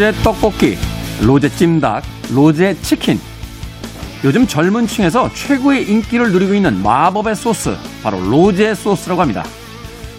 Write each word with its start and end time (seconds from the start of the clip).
로제 0.00 0.12
떡볶이, 0.22 0.78
로제 1.20 1.50
찜닭, 1.50 2.02
로제 2.30 2.74
치킨. 2.80 3.20
요즘 4.24 4.46
젊은 4.46 4.86
층에서 4.86 5.30
최고의 5.34 5.90
인기를 5.90 6.32
누리고 6.32 6.54
있는 6.54 6.82
마법의 6.82 7.36
소스, 7.36 7.76
바로 8.02 8.18
로제 8.18 8.74
소스라고 8.74 9.20
합니다. 9.20 9.44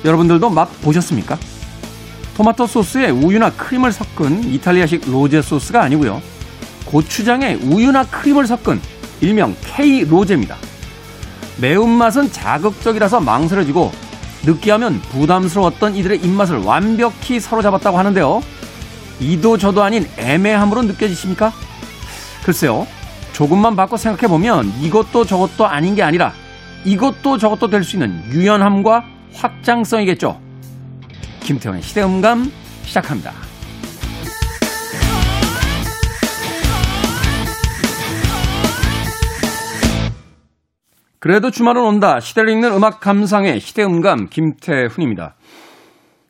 여러분들도 0.06 0.52
맛 0.52 0.66
보셨습니까? 0.84 1.36
토마토 2.38 2.68
소스에 2.68 3.10
우유나 3.10 3.54
크림을 3.54 3.92
섞은 3.92 4.44
이탈리아식 4.54 5.10
로제 5.10 5.42
소스가 5.42 5.82
아니고요. 5.82 6.22
고추장에 6.86 7.56
우유나 7.56 8.04
크림을 8.04 8.46
섞은 8.46 8.80
일명 9.20 9.56
K 9.64 10.06
로제입니다. 10.06 10.58
매운맛은 11.60 12.32
자극적이라서 12.32 13.20
망설여지고 13.20 13.92
느끼하면 14.46 15.02
부담스러웠던 15.02 15.96
이들의 15.96 16.20
입맛을 16.20 16.58
완벽히 16.60 17.40
사로잡았다고 17.40 17.98
하는데요. 17.98 18.44
이도 19.22 19.58
저도 19.58 19.84
아닌 19.84 20.06
애매함으로 20.18 20.82
느껴지십니까? 20.82 21.52
글쎄요. 22.44 22.88
조금만 23.34 23.76
바꿔 23.76 23.96
생각해 23.96 24.28
보면 24.28 24.74
이것도 24.82 25.26
저것도 25.26 25.66
아닌 25.68 25.94
게 25.96 26.02
아니라 26.04 26.34
이것도 26.84 27.38
저것도 27.38 27.68
될 27.70 27.84
수 27.84 27.96
있는 27.98 28.24
유연함과 28.32 29.04
확장성이겠죠. 29.36 30.40
김태원의 31.42 31.84
시대음감 31.84 32.52
시작합니다. 32.84 33.32
그래도 41.20 41.52
주말은 41.52 41.84
온다. 41.84 42.20
시대를 42.20 42.50
읽는 42.50 42.74
음악 42.74 43.00
감상의 43.00 43.60
시대음감 43.60 44.28
김태훈입니다. 44.30 45.36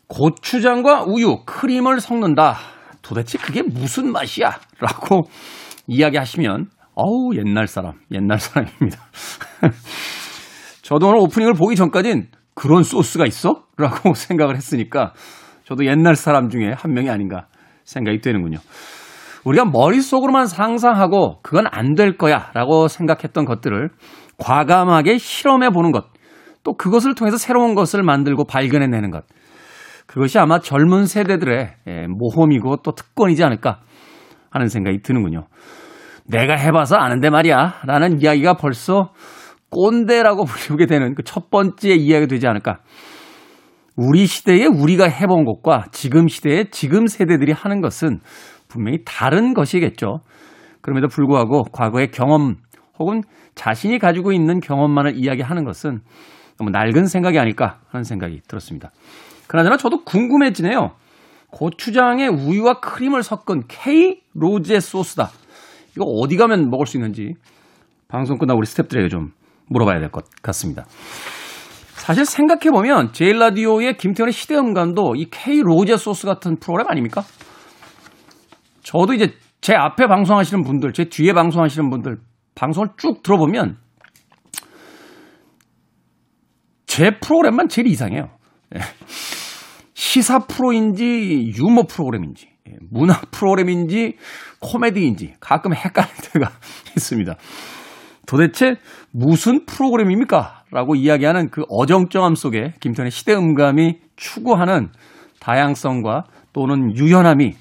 고추장과 0.08 1.06
우유, 1.08 1.44
크림을 1.46 2.02
섞는다. 2.02 2.58
도대체 3.12 3.38
그게 3.38 3.62
무슨 3.62 4.10
맛이야? 4.14 4.58
라고 4.80 5.24
이야기하시면 5.88 6.68
어우 6.96 7.36
옛날 7.36 7.68
사람, 7.68 7.96
옛날 8.10 8.40
사람입니다. 8.40 8.98
저도 10.82 11.10
오늘 11.10 11.20
오프닝을 11.20 11.54
보기 11.54 11.76
전까진 11.76 12.30
그런 12.56 12.84
소스가 12.84 13.26
있어? 13.26 13.66
라고 13.76 14.14
생각을 14.16 14.56
했으니까 14.56 15.12
저도 15.66 15.86
옛날 15.88 16.16
사람 16.16 16.48
중에 16.48 16.72
한 16.74 16.94
명이 16.94 17.10
아닌가 17.10 17.48
생각이 17.84 18.22
되는군요. 18.22 18.60
우리가 19.44 19.66
머릿속으로만 19.66 20.48
상상하고 20.48 21.42
그건 21.42 21.66
안 21.70 21.96
될 21.96 22.16
거야 22.18 22.50
라고 22.54 22.88
생각했던 22.88 23.44
것들을 23.44 23.90
과감하게 24.38 25.18
실험해 25.18 25.72
보는 25.72 25.92
것, 25.92 26.06
또 26.64 26.76
그것을 26.76 27.16
통해서 27.16 27.38
새로운 27.38 27.76
것을 27.76 28.04
만들고 28.04 28.46
발견해내는 28.46 29.12
것. 29.12 29.26
그것이 30.12 30.38
아마 30.40 30.60
젊은 30.60 31.06
세대들의 31.06 31.70
예, 31.88 32.06
모험이고 32.08 32.78
또 32.84 32.92
특권이지 32.92 33.44
않을까 33.44 33.80
하는 34.50 34.68
생각이 34.68 35.02
드는군요. 35.02 35.48
내가 36.26 36.56
해봐서 36.56 36.98
아는데 36.98 37.30
말이야. 37.30 37.82
라는 37.86 38.22
이야기가 38.22 38.56
벌써 38.56 39.14
꼰대라고 39.70 40.44
부르게 40.46 40.86
되는 40.86 41.16
그 41.16 41.24
첫 41.24 41.50
번째 41.50 41.94
이야기가 41.94 42.28
되지 42.28 42.46
않을까. 42.48 42.80
우리 43.96 44.26
시대에 44.26 44.66
우리가 44.66 45.08
해본 45.08 45.46
것과 45.46 45.86
지금 45.92 46.28
시대에 46.28 46.66
지금 46.72 47.08
세대들이 47.08 47.54
하는 47.54 47.80
것은 47.82 48.20
분명히 48.68 49.00
다른 49.06 49.54
것이겠죠. 49.54 50.20
그럼에도 50.82 51.08
불구하고 51.08 51.64
과거의 51.72 52.12
경험 52.12 52.56
혹은 53.00 53.22
자신이 53.56 54.00
가지고 54.00 54.34
있는 54.34 54.60
경험만을 54.60 55.16
이야기하는 55.16 55.64
것은 55.64 56.00
너무 56.58 56.70
낡은 56.72 57.06
생각이 57.06 57.40
아닐까 57.40 57.80
하는 57.90 58.04
생각이 58.04 58.42
들었습니다. 58.48 58.92
그나저나 59.52 59.76
저도 59.76 60.06
궁금해지네요. 60.06 60.92
고추장에 61.50 62.28
우유와 62.28 62.80
크림을 62.80 63.22
섞은 63.22 63.64
K 63.68 64.22
로제 64.34 64.80
소스다. 64.80 65.30
이거 65.94 66.06
어디 66.06 66.38
가면 66.38 66.70
먹을 66.70 66.86
수 66.86 66.96
있는지 66.96 67.34
방송 68.08 68.38
끝나고 68.38 68.60
우리 68.60 68.66
스탭들에게 68.66 69.10
좀 69.10 69.34
물어봐야 69.68 70.00
될 70.00 70.10
것 70.10 70.24
같습니다. 70.42 70.86
사실 71.96 72.26
생각해보면 72.26 73.12
제일 73.12 73.40
라디오의 73.40 73.98
김태현의 73.98 74.32
시대음감도 74.32 75.16
이 75.18 75.26
K 75.30 75.60
로제 75.60 75.98
소스 75.98 76.26
같은 76.26 76.56
프로그램 76.56 76.88
아닙니까? 76.88 77.22
저도 78.84 79.14
이제 79.14 79.34
제 79.60 79.76
앞에 79.76 80.08
방송하시는 80.08 80.64
분들, 80.64 80.94
제 80.94 81.10
뒤에 81.10 81.34
방송하시는 81.34 81.90
분들 81.90 82.20
방송을 82.56 82.92
쭉 82.96 83.22
들어보면 83.22 83.78
제 86.86 87.20
프로그램만 87.20 87.68
제일 87.68 87.88
이상해요. 87.88 88.30
예. 88.76 88.80
시사 89.94 90.40
프로인지 90.40 91.54
유머 91.58 91.84
프로그램인지 91.84 92.48
예, 92.70 92.76
문화 92.90 93.20
프로그램인지 93.32 94.18
코미디인지 94.60 95.36
가끔 95.40 95.74
헷갈릴 95.74 96.10
때가 96.34 96.52
있습니다. 96.98 97.36
도대체 98.26 98.76
무슨 99.12 99.66
프로그램입니까? 99.66 100.64
라고 100.72 100.96
이야기하는 100.96 101.50
그 101.50 101.64
어정쩡함 101.68 102.36
속에 102.36 102.74
김태현의 102.80 103.12
시대음감이 103.12 104.00
추구하는 104.16 104.90
다양성과 105.40 106.26
또는 106.54 106.96
유연함이 106.96 107.56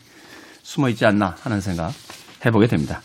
숨어 0.63 0.89
있지 0.91 1.07
않나 1.07 1.35
하는 1.41 1.61
생각 1.61 1.91
해보게 2.45 2.67
됩니다. 2.69 3.01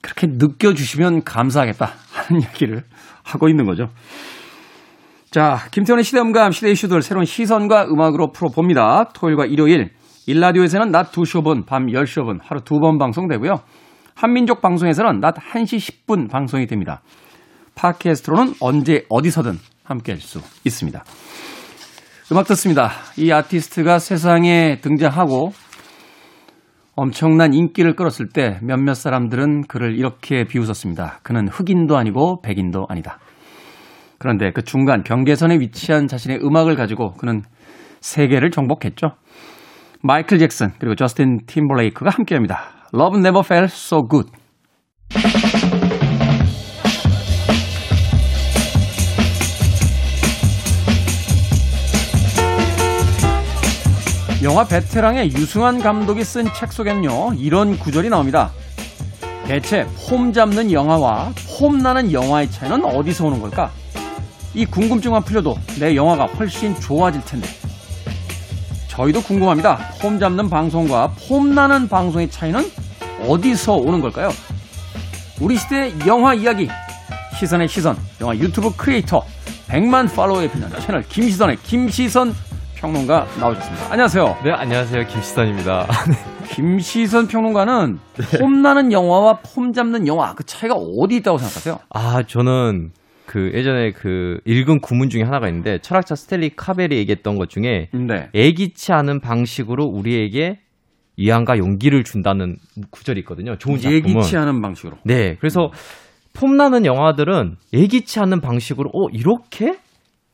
그렇게 0.00 0.26
느껴주시면 0.26 1.24
감사하겠다 1.24 1.92
하는 2.12 2.40
이야기를 2.42 2.84
하고 3.22 3.48
있는 3.48 3.66
거죠. 3.66 3.90
자, 5.32 5.60
김태훈의 5.70 6.04
시대음감, 6.04 6.50
시대 6.50 6.70
이슈들 6.70 7.00
새로운 7.00 7.24
시선과 7.24 7.86
음악으로 7.86 8.32
풀어봅니다. 8.32 9.12
토요일과 9.14 9.46
일요일, 9.46 9.88
일라디오에서는 10.26 10.90
낮 10.90 11.10
2시 11.10 11.42
5분, 11.42 11.64
밤 11.64 11.86
10시 11.86 12.22
5분, 12.22 12.40
하루 12.42 12.60
두 12.60 12.78
번 12.80 12.98
방송되고요. 12.98 13.54
한민족 14.14 14.60
방송에서는 14.60 15.20
낮 15.20 15.34
1시 15.36 16.06
10분 16.06 16.30
방송이 16.30 16.66
됩니다. 16.66 17.00
팟캐스트로는 17.74 18.56
언제 18.60 19.06
어디서든 19.08 19.54
함께 19.84 20.12
할 20.12 20.20
수 20.20 20.40
있습니다. 20.66 21.02
음악 22.30 22.46
듣습니다. 22.48 22.90
이 23.16 23.32
아티스트가 23.32 24.00
세상에 24.00 24.80
등장하고 24.82 25.54
엄청난 26.94 27.54
인기를 27.54 27.96
끌었을 27.96 28.28
때 28.28 28.58
몇몇 28.60 28.92
사람들은 28.92 29.62
그를 29.62 29.98
이렇게 29.98 30.44
비웃었습니다. 30.44 31.20
그는 31.22 31.48
흑인도 31.48 31.96
아니고 31.96 32.42
백인도 32.42 32.84
아니다. 32.90 33.18
그런데 34.22 34.52
그 34.52 34.62
중간 34.62 35.02
경계선에 35.02 35.58
위치한 35.58 36.06
자신의 36.06 36.38
음악을 36.44 36.76
가지고 36.76 37.14
그는 37.14 37.42
세계를 38.00 38.52
정복했죠. 38.52 39.16
마이클 40.00 40.38
잭슨 40.38 40.70
그리고 40.78 40.94
저스틴 40.94 41.40
팀볼레이크가 41.48 42.08
함께합니다. 42.08 42.60
Love 42.94 43.18
never 43.18 43.42
felt 43.44 43.72
so 43.74 44.06
good. 44.08 44.30
영화 54.44 54.64
베테랑의 54.64 55.32
유승환 55.32 55.80
감독이 55.80 56.22
쓴 56.22 56.44
책 56.54 56.72
속에는요, 56.72 57.34
이런 57.38 57.76
구절이 57.76 58.08
나옵니다. 58.08 58.52
대체 59.46 59.84
폼 60.08 60.32
잡는 60.32 60.70
영화와 60.70 61.32
폼 61.58 61.78
나는 61.78 62.12
영화의 62.12 62.52
차이는 62.52 62.84
어디서 62.84 63.26
오는 63.26 63.40
걸까? 63.40 63.72
이 64.54 64.66
궁금증만 64.66 65.22
풀려도 65.22 65.56
내 65.80 65.96
영화가 65.96 66.26
훨씬 66.26 66.74
좋아질 66.78 67.24
텐데. 67.24 67.48
저희도 68.88 69.22
궁금합니다. 69.22 69.78
폼 70.00 70.18
잡는 70.18 70.50
방송과 70.50 71.12
폼 71.28 71.54
나는 71.54 71.88
방송의 71.88 72.30
차이는 72.30 72.62
어디서 73.26 73.74
오는 73.76 74.00
걸까요? 74.00 74.30
우리 75.40 75.56
시대 75.56 75.92
영화 76.06 76.34
이야기, 76.34 76.68
시선의 77.38 77.68
시선, 77.68 77.96
영화 78.20 78.36
유튜브 78.36 78.70
크리에이터, 78.76 79.24
100만 79.68 80.14
팔로워에 80.14 80.50
빛나는 80.50 80.78
채널 80.80 81.02
김시선의 81.02 81.56
김시선 81.62 82.34
평론가 82.74 83.26
나오셨습니다. 83.40 83.86
안녕하세요. 83.90 84.36
네, 84.44 84.50
안녕하세요. 84.52 85.06
김시선입니다. 85.06 85.86
김시선 86.50 87.28
평론가는 87.28 87.98
네. 88.14 88.38
폼 88.38 88.60
나는 88.60 88.92
영화와 88.92 89.38
폼 89.42 89.72
잡는 89.72 90.06
영화 90.06 90.34
그 90.34 90.44
차이가 90.44 90.74
어디 90.74 91.16
있다고 91.16 91.38
생각하세요? 91.38 91.78
아, 91.90 92.22
저는 92.26 92.90
그 93.26 93.50
예전에 93.54 93.92
그 93.92 94.40
읽은 94.44 94.80
구문 94.80 95.08
중에 95.08 95.22
하나가 95.22 95.48
있는데 95.48 95.78
철학자 95.78 96.14
스텔리 96.14 96.50
카벨이 96.56 96.96
얘기했던 96.96 97.36
것 97.36 97.48
중에 97.48 97.88
네. 97.92 98.28
애기치 98.34 98.92
않은 98.92 99.20
방식으로 99.20 99.84
우리에게 99.84 100.58
위안과 101.16 101.58
용기를 101.58 102.04
준다는 102.04 102.56
구절이 102.90 103.20
있거든요. 103.20 103.56
좋은 103.56 103.76
작품은. 103.78 103.96
예기치 103.96 104.36
않은 104.36 104.60
방식으로. 104.60 104.96
네. 105.04 105.36
그래서 105.36 105.66
음. 105.66 105.70
폼나는 106.34 106.86
영화들은 106.86 107.56
예기치 107.72 108.20
않은 108.20 108.40
방식으로 108.40 108.90
어 108.92 109.08
이렇게 109.12 109.76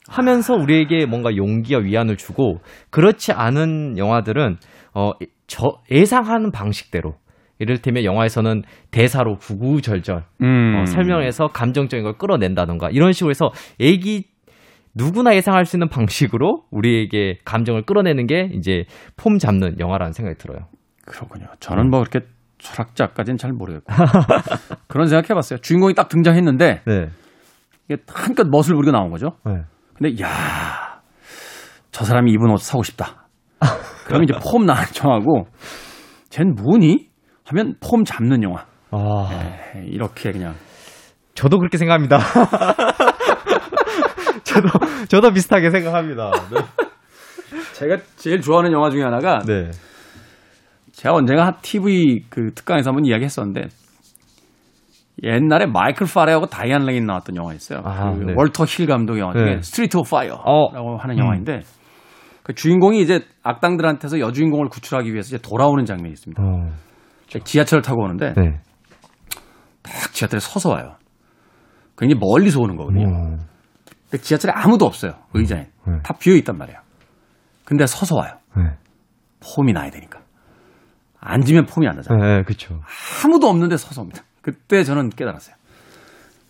하면서 0.08 0.55
우리에게 0.55 1.06
뭔가 1.06 1.37
용기와 1.37 1.81
위안을 1.81 2.17
주고 2.17 2.61
그렇지 2.91 3.32
않은 3.32 3.99
영화들은 3.99 4.56
어, 4.94 5.12
저 5.46 5.79
예상하는 5.91 6.50
방식대로 6.50 7.14
이를테면 7.58 8.05
영화에서는 8.05 8.62
대사로 8.90 9.37
구구절절 9.37 10.25
음. 10.43 10.76
어, 10.76 10.87
설명해서 10.87 11.49
감정적인 11.49 12.05
걸 12.05 12.14
끌어낸다던가 12.19 12.90
이런 12.90 13.12
식으로 13.12 13.31
해서 13.31 13.50
애기 13.81 14.25
누구나 14.94 15.34
예상할 15.34 15.64
수 15.64 15.76
있는 15.76 15.88
방식으로 15.88 16.64
우리에게 16.70 17.38
감정을 17.44 17.82
끌어내는 17.82 18.26
게 18.26 18.50
이제 18.52 18.84
폼 19.16 19.38
잡는 19.38 19.78
영화라는 19.78 20.12
생각이 20.12 20.38
들어요. 20.38 20.66
그렇군요. 21.06 21.46
저는 21.60 21.90
뭐 21.90 22.00
그렇게 22.00 22.26
철학자까지는 22.58 23.37
잘 23.38 23.52
모르겠고 23.52 23.87
그런 24.88 25.06
생각 25.06 25.31
해봤어요. 25.31 25.60
주인공이 25.60 25.94
딱 25.94 26.08
등장했는데 26.08 26.82
네. 26.84 27.08
이게 27.88 28.02
한껏 28.08 28.49
멋을 28.49 28.75
부리고 28.75 28.90
나온 28.90 29.10
거죠. 29.10 29.37
네. 29.46 29.62
근데 29.94 30.22
야, 30.22 31.00
저 31.90 32.05
사람이 32.05 32.31
입은 32.32 32.50
옷 32.50 32.58
사고 32.58 32.82
싶다. 32.82 33.28
그러면 34.06 34.25
이제 34.25 34.34
폼 34.43 34.66
나는 34.66 34.84
척하고 34.93 35.46
쟨 36.31 36.55
뭐니? 36.55 37.07
하면 37.48 37.74
폼 37.80 38.04
잡는 38.04 38.42
영화. 38.42 38.64
아, 38.90 39.28
에, 39.74 39.84
이렇게 39.86 40.32
그냥 40.32 40.54
저도 41.34 41.58
그렇게 41.58 41.78
생각합니다. 41.78 42.18
저도 44.44 44.68
저도 45.08 45.32
비슷하게 45.32 45.70
생각합니다. 45.70 46.30
네. 46.50 46.60
제가 47.74 47.98
제일 48.16 48.40
좋아하는 48.40 48.72
영화 48.72 48.90
중에 48.90 49.02
하나가 49.02 49.38
네. 49.46 49.70
제가 50.92 51.14
언젠가 51.14 51.52
TV 51.62 52.24
그 52.28 52.52
특강에서 52.54 52.90
한번 52.90 53.04
이야기 53.04 53.24
했었는데 53.24 53.68
옛날에 55.22 55.66
마이클 55.66 56.06
파레하고 56.06 56.46
다이안 56.46 56.84
레인 56.84 57.06
나왔던 57.06 57.36
영화 57.36 57.54
있어요. 57.54 57.80
아, 57.84 58.12
그 58.12 58.24
네. 58.24 58.34
월터 58.36 58.64
힐 58.64 58.86
감독의 58.86 59.20
영화 59.20 59.32
중에 59.32 59.56
네. 59.56 59.62
스트리트 59.62 59.96
오브 59.96 60.10
파이어라고 60.10 60.42
어. 60.44 60.96
하는 60.96 61.16
음. 61.16 61.20
영화인데 61.20 61.60
그 62.42 62.54
주인공이 62.54 63.00
이제 63.00 63.24
악당들한테서 63.42 64.20
여주인공을 64.20 64.68
구출하기 64.68 65.12
위해서 65.12 65.36
이제 65.36 65.38
돌아오는 65.38 65.84
장면이 65.84 66.12
있습니다. 66.12 66.42
어, 66.42 66.70
지하철을 67.44 67.82
타고 67.82 68.02
오는데 68.04 68.34
네. 68.34 68.60
딱 69.82 70.12
지하철에 70.12 70.40
서서 70.40 70.70
와요. 70.70 70.96
굉장히 71.96 72.20
멀리서 72.20 72.60
오는 72.60 72.76
거거든요. 72.76 73.06
어, 73.08 73.36
근데 74.10 74.22
지하철에 74.22 74.52
아무도 74.54 74.86
없어요. 74.86 75.12
의자에. 75.34 75.60
네. 75.86 75.92
다 76.02 76.14
비어 76.19 76.34
있단 76.36 76.56
말이에요. 76.56 76.78
근데 77.64 77.86
서서 77.86 78.16
와요. 78.16 78.32
네. 78.56 78.62
폼이 79.40 79.72
나야 79.72 79.90
되니까. 79.90 80.20
앉으면 81.20 81.66
폼이 81.66 81.86
안 81.88 81.96
나잖아요. 81.96 82.36
네, 82.38 82.42
그렇죠. 82.44 82.80
아무도 83.25 83.48
없는데 83.48 83.76
서서 83.76 84.02
옵니다. 84.02 84.22
그때 84.40 84.84
저는 84.84 85.10
깨달았어요. 85.10 85.54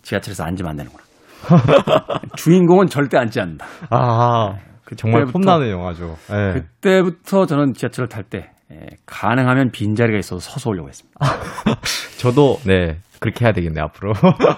지하철에서 0.03 0.43
앉으면 0.43 0.69
안 0.69 0.75
되는구나. 0.77 1.03
주인공은 2.37 2.87
절대 2.87 3.17
앉지 3.17 3.39
않는다. 3.41 3.65
아, 3.89 4.55
정말 4.95 5.25
그때부터- 5.25 5.33
폼나는 5.33 5.69
영화죠. 5.69 6.15
네. 6.29 6.53
그때부터 6.53 7.45
저는 7.45 7.73
지하철을 7.73 8.07
탈 8.09 8.23
때 8.23 8.51
예, 8.71 8.87
가능하면 9.05 9.71
빈자리가 9.71 10.17
있어서 10.19 10.39
서서 10.39 10.69
오려고 10.69 10.89
했습니다. 10.89 11.19
저도 12.19 12.57
네 12.65 12.99
그렇게 13.19 13.45
해야 13.45 13.51
되겠네 13.51 13.81
앞으로. 13.81 14.13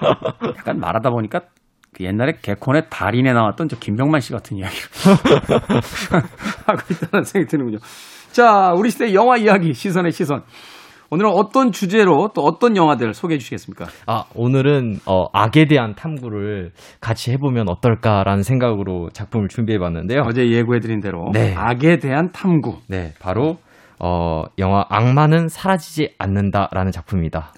약간 0.57 0.79
말하다 0.79 1.09
보니까 1.11 1.41
그 1.93 2.03
옛날에 2.05 2.33
개콘의 2.41 2.83
달인에 2.89 3.33
나왔던 3.33 3.69
저 3.69 3.77
김병만 3.77 4.21
씨 4.21 4.31
같은 4.31 4.57
이야기를 4.57 4.81
하고 6.67 6.81
있다는 6.89 7.23
생각이 7.23 7.45
드는군요. 7.49 7.79
자, 8.31 8.71
우리 8.75 8.89
시대 8.89 9.13
영화 9.13 9.37
이야기 9.37 9.73
시선의 9.73 10.11
시선. 10.11 10.43
오늘은 11.13 11.29
어떤 11.33 11.73
주제로 11.73 12.29
또 12.33 12.41
어떤 12.41 12.77
영화들 12.77 13.13
소개해 13.13 13.37
주시겠습니까? 13.37 13.87
아 14.07 14.23
오늘은 14.33 14.99
어, 15.05 15.25
악에 15.33 15.65
대한 15.65 15.93
탐구를 15.93 16.71
같이 17.01 17.31
해보면 17.33 17.67
어떨까라는 17.67 18.43
생각으로 18.43 19.09
작품을 19.11 19.49
준비해 19.49 19.77
봤는데요. 19.77 20.21
어제 20.25 20.49
예고해 20.49 20.79
드린 20.79 21.01
대로 21.01 21.29
네. 21.33 21.53
악에 21.53 21.97
대한 21.97 22.31
탐구. 22.31 22.77
네, 22.87 23.11
바로 23.19 23.57
어, 24.03 24.43
영화 24.57 24.83
악마는 24.89 25.47
사라지지 25.47 26.11
않는다라는 26.17 26.91
작품입니다. 26.91 27.51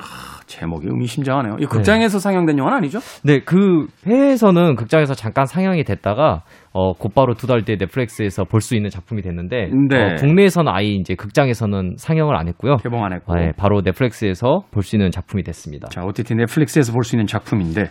제목이 0.45 0.87
의미심장하네요. 0.87 1.55
이 1.59 1.65
극장에서 1.65 2.19
상영된 2.19 2.57
영화는 2.57 2.79
아니죠? 2.79 2.99
네, 3.23 3.39
그 3.39 3.87
해외에서는 4.05 4.75
극장에서 4.75 5.13
잠깐 5.15 5.45
상영이 5.45 5.83
됐다가 5.85 6.43
어, 6.73 6.93
곧바로 6.93 7.33
두 7.33 7.47
달 7.47 7.63
뒤에 7.63 7.77
넷플릭스에서 7.79 8.43
볼 8.43 8.59
수 8.61 8.75
있는 8.75 8.89
작품이 8.89 9.21
됐는데 9.21 9.69
네. 9.89 10.03
어, 10.03 10.15
국내에서는 10.15 10.71
아예 10.71 10.87
이제 10.87 11.15
극장에서는 11.15 11.95
상영을 11.97 12.35
안 12.35 12.47
했고요. 12.49 12.77
개봉 12.77 13.03
안 13.05 13.13
했고. 13.13 13.33
네, 13.35 13.51
바로 13.57 13.81
넷플릭스에서 13.81 14.63
볼 14.71 14.83
수 14.83 14.95
있는 14.95 15.11
작품이 15.11 15.43
됐습니다. 15.43 15.87
자, 15.89 16.01
OTT 16.03 16.35
넷플릭스에서 16.35 16.91
볼 16.91 17.03
수 17.03 17.15
있는 17.15 17.25
작품인데 17.25 17.85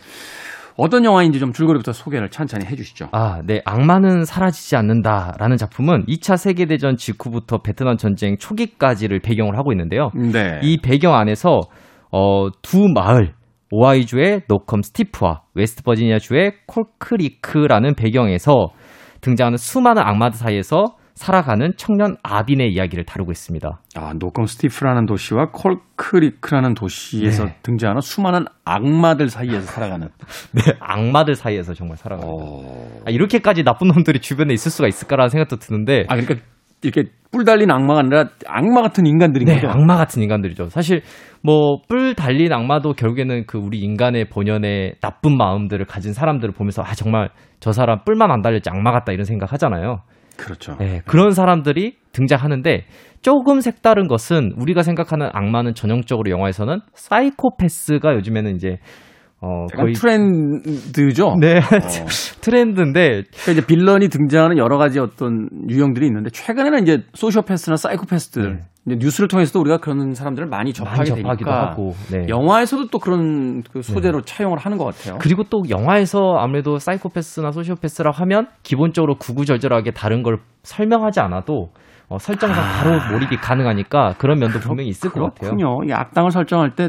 어떤 0.77 1.05
영화인지 1.05 1.39
좀 1.39 1.53
줄거리부터 1.53 1.93
소개를 1.93 2.31
천천히 2.31 2.67
해주시죠. 2.67 3.09
아, 3.13 3.43
네. 3.45 3.61
악마는 3.65 4.25
사라지지 4.25 4.77
않는다라는 4.77 5.57
작품은 5.57 6.07
2차 6.07 6.37
세계대전 6.37 6.97
직후부터 6.97 7.59
베트남 7.59 7.97
전쟁 7.97 8.37
초기까지를 8.39 9.21
배경을 9.21 9.57
하고 9.57 9.73
있는데요. 9.73 10.11
네. 10.15 10.61
이 10.63 10.79
배경 10.83 11.15
안에서 11.15 11.61
어, 12.11 12.49
두 12.63 12.89
마을 12.89 13.35
오하이오주의 13.71 14.43
노컴 14.49 14.83
스티프와 14.83 15.43
웨스트 15.55 15.83
버지니아주의 15.83 16.53
콜크리크라는 16.67 17.95
배경에서 17.95 18.69
등장하는 19.23 19.57
수많은 19.57 20.03
악마들 20.03 20.39
사이에서 20.39 20.97
살아가는 21.15 21.73
청년 21.77 22.17
아빈의 22.23 22.73
이야기를 22.73 23.05
다루고 23.05 23.33
있습니다. 23.33 23.81
아, 23.97 24.13
노컴 24.19 24.47
스티프라는 24.47 25.07
도시와 25.07 25.51
콜크리크라는 25.53 26.75
도시에서 26.75 27.45
네. 27.45 27.57
등장하는 27.63 28.01
수많은 28.01 28.45
악마들 28.65 29.29
사이에서 29.29 29.61
살아가는. 29.61 30.09
네, 30.53 30.63
악마들 30.81 31.35
사이에서 31.35 31.75
정말 31.75 31.97
살아가는. 31.97 32.33
어... 32.33 33.01
아, 33.07 33.11
이렇게까지 33.11 33.63
나쁜 33.65 33.89
놈들이 33.89 34.21
주변에 34.21 34.53
있을 34.55 34.71
수가 34.71 34.89
있을까라는 34.89 35.29
생각도 35.29 35.57
드는데 35.57 36.05
아, 36.09 36.17
그러니까 36.17 36.37
이렇게 36.83 37.11
뿔 37.31 37.45
달린 37.45 37.71
악마가 37.71 38.01
아니라 38.01 38.25
악마 38.47 38.83
같은 38.83 39.07
인간들인 39.07 39.47
네, 39.47 39.55
거죠. 39.55 39.69
악마 39.69 39.97
같은 39.97 40.23
인간들이죠. 40.23 40.69
사실 40.69 41.03
뭐 41.43 41.77
뿔 41.89 42.15
달린 42.15 42.53
악마도 42.53 42.95
결국에는 42.95 43.45
그 43.47 43.59
우리 43.59 43.79
인간의 43.81 44.29
본연의 44.29 44.97
나쁜 45.01 45.37
마음들을 45.37 45.85
가진 45.87 46.13
사람들을 46.13 46.53
보면서 46.55 46.83
아 46.83 46.95
정말 46.95 47.31
저 47.61 47.73
사람 47.73 48.05
뿔만 48.05 48.31
안 48.31 48.43
달렸지 48.43 48.69
악마 48.71 48.93
같다 48.93 49.13
이런 49.13 49.25
생각 49.25 49.53
하잖아요. 49.53 50.01
그렇죠. 50.43 50.77
네, 50.79 51.01
그런 51.07 51.31
사람들이 51.31 51.97
등장하는데 52.13 52.85
조금 53.23 53.61
색다른 53.61 54.09
것은 54.09 54.53
우리가 54.57 54.83
생각하는 54.83 55.31
악마는 55.33 55.75
전형적으로 55.75 56.31
영화에서는 56.31 56.81
사이코패스가 56.95 58.15
요즘에는 58.15 58.57
이제 58.57 58.79
어 59.45 59.67
거의 59.75 59.93
트렌드죠. 59.95 61.35
네 61.41 61.59
어. 61.59 61.61
트렌드인데 62.41 63.25
그러니까 63.25 63.53
이제 63.53 63.67
빌런이 63.67 64.09
등장하는 64.09 64.57
여러 64.57 64.79
가지 64.79 65.01
어떤 65.01 65.49
유형들이 65.69 66.07
있는데 66.07 66.31
최근에는 66.31 66.83
이제 66.83 67.03
소시오패스나 67.15 67.77
사이코패스들 67.77 68.55
네. 68.55 68.61
이제 68.87 68.97
뉴스를 69.01 69.27
통해서도 69.27 69.61
우리가 69.61 69.79
그런 69.79 70.15
사람들을 70.15 70.49
많이 70.49 70.73
접하게 70.73 71.11
많이 71.11 71.23
되니까 71.23 71.71
하고 71.71 71.95
네. 72.13 72.27
영화에서도 72.29 72.87
또 72.89 73.01
그런 73.01 73.65
그 73.73 73.83
소재로 73.83 74.23
차용을 74.23 74.59
하는 74.59 74.79
것 74.79 74.85
같아요. 74.85 75.19
그리고 75.21 75.43
또 75.51 75.63
영화에서 75.69 76.37
아무래도 76.39 76.79
사이코패스나 76.79 77.51
소시오패스라고 77.51 78.17
하면 78.19 78.47
기본적으로 78.63 79.17
구구절절하게 79.17 79.91
다른 79.91 80.23
걸 80.23 80.39
설명하지 80.63 81.19
않아도 81.19 81.71
어, 82.09 82.19
설정상 82.19 82.63
바로 82.63 83.13
몰입이 83.13 83.39
가능하니까 83.39 84.15
그런 84.19 84.39
면도 84.39 84.61
분명히 84.61 84.91
있을 84.91 85.11
것 85.11 85.21
같아요. 85.21 85.53
아. 85.53 85.57
그렇군요. 85.57 85.85
이 85.89 85.93
악당을 85.93 86.31
설정할 86.31 86.75
때 86.75 86.89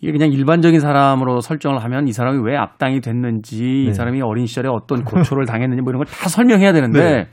이게 0.00 0.12
그냥 0.12 0.32
일반적인 0.32 0.80
사람으로 0.80 1.40
설정을 1.40 1.82
하면 1.84 2.08
이 2.08 2.12
사람이 2.12 2.40
왜 2.44 2.56
악당이 2.56 3.00
됐는지 3.00 3.62
네. 3.62 3.90
이 3.90 3.92
사람이 3.92 4.22
어린 4.22 4.46
시절에 4.46 4.68
어떤 4.68 5.04
고초를 5.04 5.44
당했는지 5.46 5.82
뭐 5.82 5.90
이런 5.90 6.02
걸 6.02 6.06
다 6.10 6.28
설명해야 6.28 6.72
되는데 6.72 6.98
네. 6.98 7.26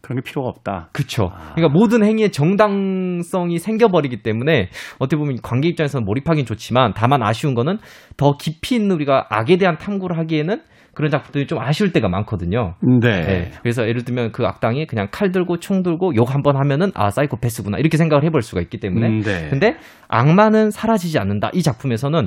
그런 0.00 0.20
게 0.20 0.22
필요가 0.22 0.48
없다. 0.48 0.90
그렇죠. 0.92 1.30
그러니까 1.54 1.68
모든 1.76 2.04
행위에 2.04 2.28
정당성이 2.28 3.58
생겨버리기 3.58 4.22
때문에 4.22 4.68
어떻게 5.00 5.16
보면 5.18 5.38
관계 5.42 5.68
입장에서는 5.68 6.04
몰입하긴 6.04 6.46
좋지만 6.46 6.92
다만 6.94 7.22
아쉬운 7.22 7.54
거는 7.54 7.78
더 8.16 8.36
깊이 8.38 8.76
있는 8.76 8.92
우리가 8.92 9.26
악에 9.28 9.56
대한 9.56 9.76
탐구를 9.76 10.16
하기에는 10.18 10.60
그런 10.98 11.12
작품들이 11.12 11.46
좀 11.46 11.60
아쉬울 11.60 11.92
때가 11.92 12.08
많거든요. 12.08 12.74
네. 12.82 13.20
네. 13.22 13.50
그래서 13.62 13.86
예를 13.86 14.02
들면 14.04 14.32
그 14.32 14.44
악당이 14.44 14.88
그냥 14.88 15.06
칼 15.12 15.30
들고 15.30 15.60
총 15.60 15.84
들고 15.84 16.16
욕 16.16 16.28
한 16.34 16.42
번 16.42 16.56
하면은 16.56 16.90
아 16.96 17.10
사이코패스구나 17.10 17.78
이렇게 17.78 17.96
생각을 17.96 18.24
해볼 18.24 18.42
수가 18.42 18.60
있기 18.62 18.80
때문에 18.80 19.06
음, 19.06 19.20
네. 19.22 19.46
근데 19.48 19.76
악마는 20.08 20.72
사라지지 20.72 21.20
않는다 21.20 21.50
이 21.54 21.62
작품에서는 21.62 22.26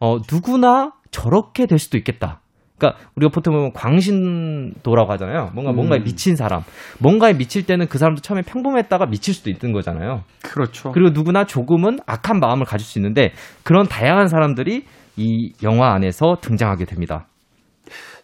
어 0.00 0.18
누구나 0.30 0.94
저렇게 1.12 1.66
될 1.66 1.78
수도 1.78 1.96
있겠다. 1.96 2.40
그러니까 2.76 3.00
우리가 3.14 3.30
보통 3.32 3.54
보면 3.54 3.72
광신도라고 3.72 5.12
하잖아요. 5.12 5.50
뭔가 5.54 5.72
뭔가에 5.72 5.98
음. 6.00 6.04
미친 6.04 6.34
사람, 6.34 6.62
뭔가에 6.98 7.34
미칠 7.34 7.66
때는 7.66 7.86
그 7.86 7.98
사람도 7.98 8.20
처음에 8.20 8.42
평범했다가 8.42 9.06
미칠 9.06 9.32
수도 9.32 9.48
있는 9.50 9.72
거잖아요. 9.72 10.22
그렇죠. 10.42 10.90
그리고 10.90 11.10
누구나 11.10 11.44
조금은 11.44 11.98
악한 12.06 12.40
마음을 12.40 12.66
가질 12.66 12.84
수 12.84 12.98
있는데 12.98 13.30
그런 13.62 13.86
다양한 13.86 14.26
사람들이 14.26 14.84
이 15.16 15.52
영화 15.62 15.92
안에서 15.94 16.38
등장하게 16.40 16.84
됩니다. 16.84 17.26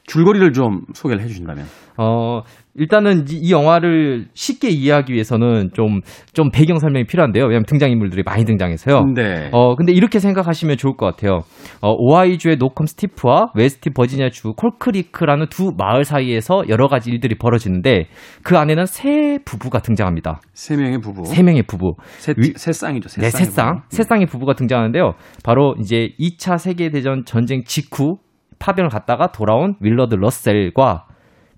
줄거리를 0.06 0.52
좀 0.52 0.82
소개를 0.94 1.22
해주신다면. 1.22 1.64
어, 1.96 2.42
일단은 2.74 3.24
이, 3.30 3.36
이 3.36 3.52
영화를 3.52 4.26
쉽게 4.34 4.68
이해하기 4.68 5.12
위해서는 5.12 5.70
좀, 5.74 6.00
좀 6.32 6.50
배경 6.50 6.78
설명이 6.78 7.06
필요한데요. 7.06 7.44
왜냐면 7.44 7.64
등장인물들이 7.66 8.24
많이 8.24 8.44
등장해서요. 8.44 9.04
네. 9.14 9.48
어, 9.52 9.76
근데 9.76 9.92
이렇게 9.92 10.18
생각하시면 10.18 10.76
좋을 10.76 10.96
것 10.96 11.06
같아요. 11.06 11.42
어, 11.80 11.92
오하이오주의 11.96 12.56
노컴 12.56 12.86
스티프와 12.86 13.52
웨스트 13.54 13.90
버지니아주 13.90 14.54
콜크리크라는 14.56 15.46
두 15.50 15.72
마을 15.78 16.04
사이에서 16.04 16.64
여러 16.68 16.88
가지 16.88 17.10
일들이 17.10 17.36
벌어지는데 17.38 18.08
그 18.42 18.58
안에는 18.58 18.86
세 18.86 19.38
부부가 19.44 19.78
등장합니다. 19.78 20.40
세 20.52 20.76
명의 20.76 20.98
부부. 21.00 21.24
세 21.26 21.42
명의 21.44 21.62
부부. 21.62 21.94
세, 22.18 22.34
위- 22.36 22.52
세 22.56 22.72
쌍이죠. 22.72 23.08
세 23.08 23.20
네, 23.20 23.30
쌍의 23.30 23.44
새쌍. 23.46 23.74
부부. 23.82 23.86
새쌍의 23.90 24.26
부부가 24.26 24.54
등장하는데요. 24.54 25.12
바로 25.44 25.76
이제 25.80 26.10
2차 26.18 26.58
세계대전 26.58 27.24
전쟁 27.24 27.62
직후 27.64 28.16
파병을 28.64 28.88
갔다가 28.88 29.26
돌아온 29.30 29.74
윌러드 29.80 30.14
러셀과 30.14 31.06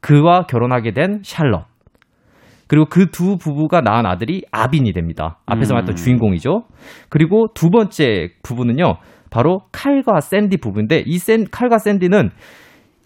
그와 0.00 0.46
결혼하게 0.46 0.92
된 0.92 1.20
샬럿. 1.22 1.64
그리고 2.66 2.86
그 2.86 3.12
두 3.12 3.36
부부가 3.38 3.80
낳은 3.80 4.06
아들이 4.06 4.42
아빈이 4.50 4.92
됩니다. 4.92 5.38
앞에서 5.46 5.72
음. 5.72 5.76
말했던 5.76 5.94
주인공이죠. 5.94 6.64
그리고 7.08 7.46
두 7.54 7.70
번째 7.70 8.30
부부는요. 8.42 8.96
바로 9.30 9.60
칼과 9.70 10.20
샌디 10.20 10.56
부부인데 10.56 11.04
이 11.06 11.18
샌, 11.18 11.44
칼과 11.48 11.78
샌디는 11.78 12.30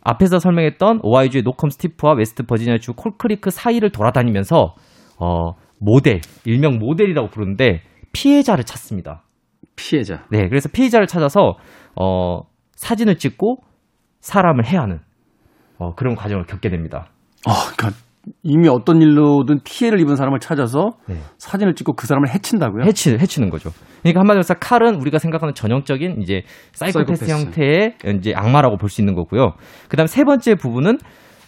앞에서 0.02 0.38
설명했던 0.38 1.00
오하이오주의 1.02 1.42
노컴 1.42 1.68
스티프와 1.68 2.14
웨스트 2.14 2.44
버지니아주 2.44 2.94
콜크리크 2.94 3.50
사이를 3.50 3.90
돌아다니면서 3.90 4.74
어, 5.18 5.52
모델, 5.78 6.22
일명 6.46 6.78
모델이라고 6.78 7.28
부르는데 7.28 7.82
피해자를 8.12 8.64
찾습니다. 8.64 9.24
피해자. 9.76 10.24
네, 10.30 10.48
그래서 10.48 10.70
피해자를 10.72 11.06
찾아서 11.06 11.56
어, 12.00 12.42
사진을 12.76 13.16
찍고 13.16 13.58
사람을 14.20 14.66
해하는 14.66 15.00
어, 15.78 15.94
그런 15.94 16.14
과정을 16.14 16.44
겪게 16.44 16.68
됩니다. 16.70 17.06
아, 17.46 17.52
그러니까 17.76 17.98
이미 18.42 18.68
어떤 18.68 19.00
일로든 19.00 19.60
피해를 19.64 19.98
입은 20.00 20.14
사람을 20.16 20.40
찾아서 20.40 20.90
네. 21.06 21.16
사진을 21.38 21.74
찍고 21.74 21.94
그 21.94 22.06
사람을 22.06 22.28
해친다고요? 22.28 22.84
해치, 22.84 23.14
해치는 23.14 23.48
거죠. 23.48 23.70
그러니까 24.02 24.20
한마디로 24.20 24.40
해서 24.40 24.54
칼은 24.54 24.96
우리가 25.00 25.18
생각하는 25.18 25.54
전형적인 25.54 26.20
이제 26.20 26.42
사이코패스, 26.72 27.24
사이코패스. 27.24 27.30
형태의 27.30 27.94
이제 28.18 28.34
악마라고 28.34 28.76
볼 28.76 28.90
수 28.90 29.00
있는 29.00 29.14
거고요. 29.14 29.54
그 29.88 29.96
다음 29.96 30.06
세 30.06 30.24
번째 30.24 30.54
부부는 30.56 30.98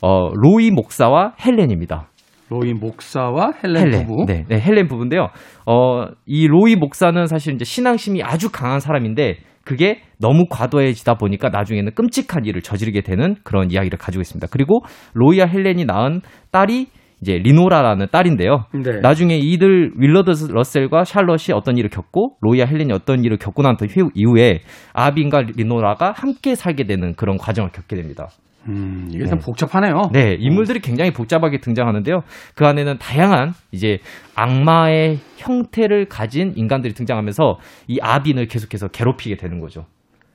어, 0.00 0.30
로이 0.34 0.70
목사와 0.70 1.34
헬렌입니다. 1.44 2.08
로이 2.48 2.72
목사와 2.74 3.52
헬렌, 3.62 4.06
부부. 4.06 4.24
네, 4.26 4.44
네, 4.48 4.60
헬렌 4.60 4.88
부부인데요. 4.88 5.28
어, 5.66 6.06
이 6.26 6.46
로이 6.46 6.76
목사는 6.76 7.26
사실 7.26 7.54
이제 7.54 7.64
신앙심이 7.64 8.22
아주 8.22 8.50
강한 8.50 8.80
사람인데 8.80 9.36
그게 9.64 10.00
너무 10.18 10.44
과도해지다 10.50 11.14
보니까 11.14 11.48
나중에는 11.50 11.92
끔찍한 11.94 12.44
일을 12.46 12.62
저지르게 12.62 13.02
되는 13.02 13.36
그런 13.44 13.70
이야기를 13.70 13.98
가지고 13.98 14.20
있습니다. 14.22 14.46
그리고 14.50 14.80
로이와 15.14 15.46
헬렌이 15.46 15.84
낳은 15.84 16.20
딸이 16.50 16.86
이제 17.20 17.34
리노라라는 17.38 18.08
딸인데요. 18.10 18.64
네. 18.74 18.98
나중에 19.00 19.36
이들 19.38 19.92
윌러드 19.96 20.32
러셀과 20.52 21.04
샬럿이 21.04 21.52
어떤 21.54 21.78
일을 21.78 21.88
겪고 21.88 22.36
로이와 22.40 22.66
헬렌이 22.66 22.92
어떤 22.92 23.24
일을 23.24 23.36
겪고 23.38 23.62
난 23.62 23.76
후- 23.80 24.10
이후에 24.14 24.60
아빈과 24.92 25.42
리노라가 25.56 26.12
함께 26.16 26.56
살게 26.56 26.84
되는 26.84 27.14
그런 27.14 27.36
과정을 27.38 27.70
겪게 27.70 27.94
됩니다. 27.94 28.28
음, 28.68 29.08
이게 29.10 29.24
참 29.26 29.38
네. 29.38 29.44
복잡하네요. 29.44 30.10
네, 30.12 30.36
인물들이 30.38 30.80
굉장히 30.80 31.12
복잡하게 31.12 31.58
등장하는데요. 31.58 32.20
그 32.54 32.66
안에는 32.66 32.98
다양한 32.98 33.52
이제 33.72 33.98
악마의 34.36 35.18
형태를 35.36 36.06
가진 36.06 36.52
인간들이 36.56 36.94
등장하면서 36.94 37.58
이 37.88 37.98
아빈을 38.00 38.46
계속해서 38.46 38.88
괴롭히게 38.88 39.36
되는 39.36 39.60
거죠. 39.60 39.86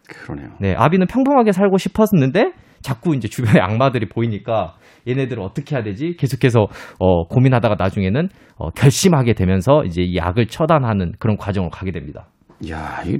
그러네요. 0.07 0.50
네, 0.60 0.74
아빈은 0.75 1.07
평범하게 1.07 1.51
살고 1.51 1.77
싶었는데 1.77 2.51
자꾸 2.81 3.15
이제 3.15 3.27
주변에 3.27 3.60
악마들이 3.60 4.07
보이니까 4.07 4.75
얘네들을 5.07 5.41
어떻게 5.41 5.75
해야 5.75 5.84
되지? 5.84 6.15
계속해서 6.17 6.67
어, 7.00 7.27
고민하다가 7.27 7.75
나중에는 7.79 8.29
어, 8.57 8.69
결심하게 8.72 9.34
되면서 9.34 9.84
이제 9.86 10.01
이 10.01 10.19
악을 10.19 10.48
처단하는 10.48 11.13
그런 11.19 11.38
과정을 11.38 11.69
가게 11.69 11.91
됩니다. 11.91 12.27
야, 12.69 13.01
이 13.05 13.17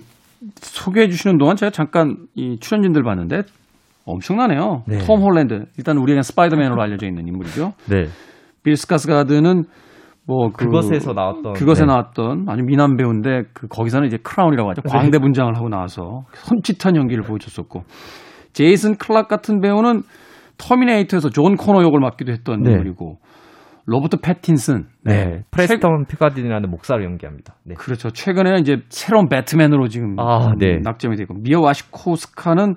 소개해 0.57 1.07
주시는 1.09 1.37
동안 1.37 1.55
제가 1.55 1.71
잠깐 1.71 2.27
이 2.35 2.57
출연진들 2.59 3.03
봤는데 3.03 3.43
엄청나네요. 4.07 4.83
네. 4.87 4.97
톰 4.99 5.21
홀랜드. 5.21 5.65
일단 5.77 5.97
우리에겐 5.97 6.23
스파이더맨으로 6.23 6.81
알려져 6.81 7.05
있는 7.05 7.27
인물이죠. 7.27 7.73
네, 7.89 8.05
빌 8.63 8.75
스카스가드는 8.75 9.65
뭐 10.25 10.49
그, 10.49 10.65
그것에서 10.65 11.13
나왔던 11.13 11.53
그것에 11.53 11.85
네. 11.85 11.87
나왔던 11.87 12.45
아주 12.49 12.63
미남 12.63 12.97
배우인데 12.97 13.43
그 13.53 13.67
거기서는 13.67 14.07
이제 14.07 14.17
clown이라고 14.17 14.69
하죠. 14.71 14.81
광대 14.81 15.19
분장을 15.19 15.55
하고 15.55 15.69
나와서 15.69 16.25
섬찟한 16.33 16.95
연기를 16.95 17.23
보여줬었고 17.23 17.83
제이슨 18.53 18.95
클락 18.97 19.27
같은 19.27 19.61
배우는 19.61 20.01
터미네이터에서 20.57 21.29
존 21.29 21.55
코너 21.55 21.83
역을 21.83 21.99
맡기도 21.99 22.31
했던 22.31 22.61
네. 22.61 22.71
인물이고 22.71 23.19
로버트 23.85 24.17
패틴슨 24.21 24.87
네, 25.03 25.43
프레스턴 25.51 26.05
티가딘이라는 26.09 26.69
목사를 26.69 27.01
연기합니다. 27.05 27.55
네. 27.63 27.75
그렇죠. 27.75 28.09
최근에 28.09 28.59
이제 28.59 28.79
새로운 28.89 29.29
배트맨으로 29.29 29.87
지금 29.87 30.19
아, 30.19 30.51
네. 30.57 30.79
낙점이 30.83 31.15
되고 31.15 31.33
미아 31.36 31.62
와시코스카는 31.61 32.75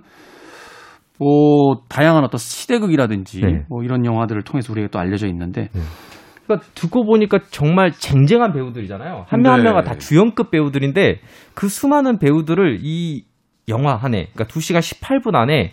뭐 1.20 1.82
다양한 1.90 2.24
어떤 2.24 2.38
시대극이라든지 2.38 3.40
네. 3.42 3.64
뭐 3.68 3.84
이런 3.84 4.06
영화들을 4.06 4.42
통해서 4.42 4.72
우리에게 4.72 4.88
또 4.90 4.98
알려져 4.98 5.26
있는데 5.26 5.68
그러니까 6.46 6.66
듣고 6.74 7.04
보니까 7.04 7.38
정말 7.50 7.92
쟁쟁한 7.92 8.52
배우들이잖아요. 8.52 9.26
한 9.28 9.42
명한 9.42 9.60
네. 9.60 9.64
명가 9.64 9.82
다 9.82 9.94
주연급 9.96 10.50
배우들인데 10.50 11.20
그 11.54 11.68
수많은 11.68 12.18
배우들을 12.18 12.78
이 12.82 13.24
영화 13.68 14.00
안에, 14.02 14.28
그러니까 14.32 14.44
2시간 14.46 14.78
18분 14.80 15.36
안에 15.36 15.72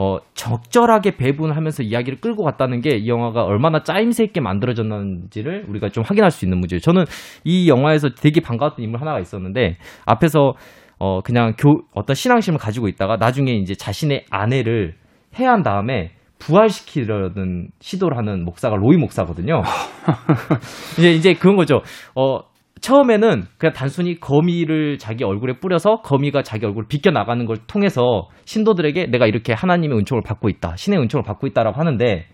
어, 0.00 0.18
적절하게 0.34 1.16
배분하면서 1.16 1.82
이야기를 1.82 2.20
끌고 2.20 2.44
갔다는 2.44 2.80
게 2.80 2.90
이 2.98 3.08
영화가 3.08 3.42
얼마나 3.42 3.82
짜임새 3.82 4.22
있게 4.24 4.40
만들어졌는지를 4.40 5.66
우리가 5.68 5.88
좀 5.88 6.04
확인할 6.06 6.30
수 6.30 6.44
있는 6.44 6.58
문제예요. 6.60 6.78
저는 6.80 7.04
이 7.42 7.68
영화에서 7.68 8.10
되게 8.10 8.40
반가웠던 8.40 8.84
인물 8.84 9.00
하나가 9.00 9.18
있었는데 9.18 9.76
앞에서 10.06 10.52
어, 10.98 11.20
그냥 11.20 11.54
교, 11.58 11.82
어떤 11.92 12.14
신앙심을 12.14 12.58
가지고 12.58 12.88
있다가 12.88 13.16
나중에 13.16 13.52
이제 13.52 13.74
자신의 13.74 14.26
아내를 14.30 14.94
해한 15.38 15.62
다음에 15.62 16.12
부활시키려는 16.38 17.68
시도를 17.80 18.16
하는 18.16 18.44
목사가 18.44 18.76
로이 18.76 18.96
목사거든요. 18.96 19.62
이제 20.98 21.12
이제 21.12 21.34
그런 21.34 21.56
거죠. 21.56 21.82
어 22.14 22.40
처음에는 22.80 23.42
그냥 23.58 23.72
단순히 23.72 24.20
거미를 24.20 24.98
자기 24.98 25.24
얼굴에 25.24 25.54
뿌려서 25.60 25.96
거미가 26.02 26.42
자기 26.42 26.64
얼굴을 26.64 26.86
비껴 26.88 27.10
나가는 27.10 27.44
걸 27.44 27.56
통해서 27.66 28.28
신도들에게 28.44 29.06
내가 29.06 29.26
이렇게 29.26 29.52
하나님의 29.52 29.98
은총을 29.98 30.22
받고 30.22 30.48
있다, 30.48 30.76
신의 30.76 31.00
은총을 31.00 31.24
받고 31.24 31.48
있다라고 31.48 31.78
하는데 31.78 32.26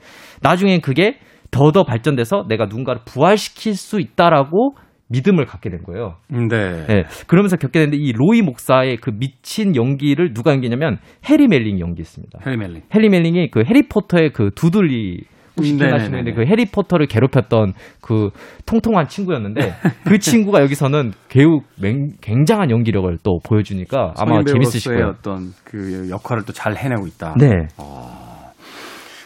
나중엔 0.42 0.82
그게 0.82 1.18
더더 1.50 1.84
발전돼서 1.84 2.44
내가 2.48 2.66
누군가를 2.66 3.02
부활시킬 3.04 3.74
수 3.74 4.00
있다라고 4.00 4.76
믿음을 5.08 5.44
갖게 5.44 5.70
된 5.70 5.82
거예요. 5.82 6.16
네. 6.28 6.86
네, 6.86 7.04
그러면서 7.26 7.56
겪게 7.56 7.80
되는데 7.80 7.96
이 7.98 8.12
로이 8.12 8.42
목사의 8.42 8.96
그 8.96 9.10
미친 9.10 9.76
연기를 9.76 10.32
누가 10.32 10.52
연기냐면 10.52 10.98
해리 11.28 11.46
멜링이 11.48 11.80
연기했습니다. 11.80 12.40
해리 12.46 12.56
멜링. 12.56 12.82
해리 12.94 13.08
멜링이 13.08 13.50
그 13.50 13.62
해리포터의 13.66 14.30
그 14.32 14.50
두들리 14.54 15.24
혹시 15.56 15.74
음. 15.74 15.78
그 16.34 16.44
해리포터를 16.46 17.06
괴롭혔던 17.06 17.74
그 18.00 18.30
통통한 18.66 19.06
친구였는데 19.06 19.72
그 20.04 20.18
친구가 20.18 20.60
여기서는 20.62 21.12
맹- 21.80 22.10
굉장한 22.20 22.70
연기력을 22.72 23.16
또 23.22 23.38
보여주니까 23.46 24.14
아마 24.18 24.42
재밌으실 24.42 24.94
거예요. 24.94 25.14
어떤 25.18 25.52
그 25.64 26.08
역할을 26.10 26.42
또 26.44 26.52
잘 26.52 26.74
해내고 26.76 27.06
있다. 27.06 27.34
네. 27.38 27.68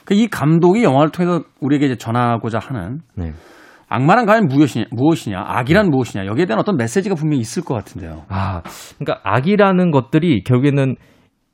그이 0.04 0.28
감독이 0.28 0.82
영화를 0.82 1.11
통해서 1.11 1.44
우리에게 1.61 1.87
이제 1.87 1.97
전하고자 1.97 2.58
하는 2.58 3.00
네. 3.14 3.32
악마란 3.88 4.26
과연 4.26 4.49
무엇이냐, 4.49 4.87
무엇이냐, 4.90 5.42
악이란 5.47 5.90
무엇이냐 5.90 6.26
여기에 6.26 6.47
대한 6.47 6.61
어떤 6.61 6.76
메시지가 6.76 7.14
분명히 7.14 7.40
있을 7.40 7.64
것 7.64 7.75
같은데요. 7.75 8.25
아, 8.28 8.62
그러니까 8.99 9.21
악이라는 9.25 9.90
것들이 9.90 10.45
결국에는 10.45 10.97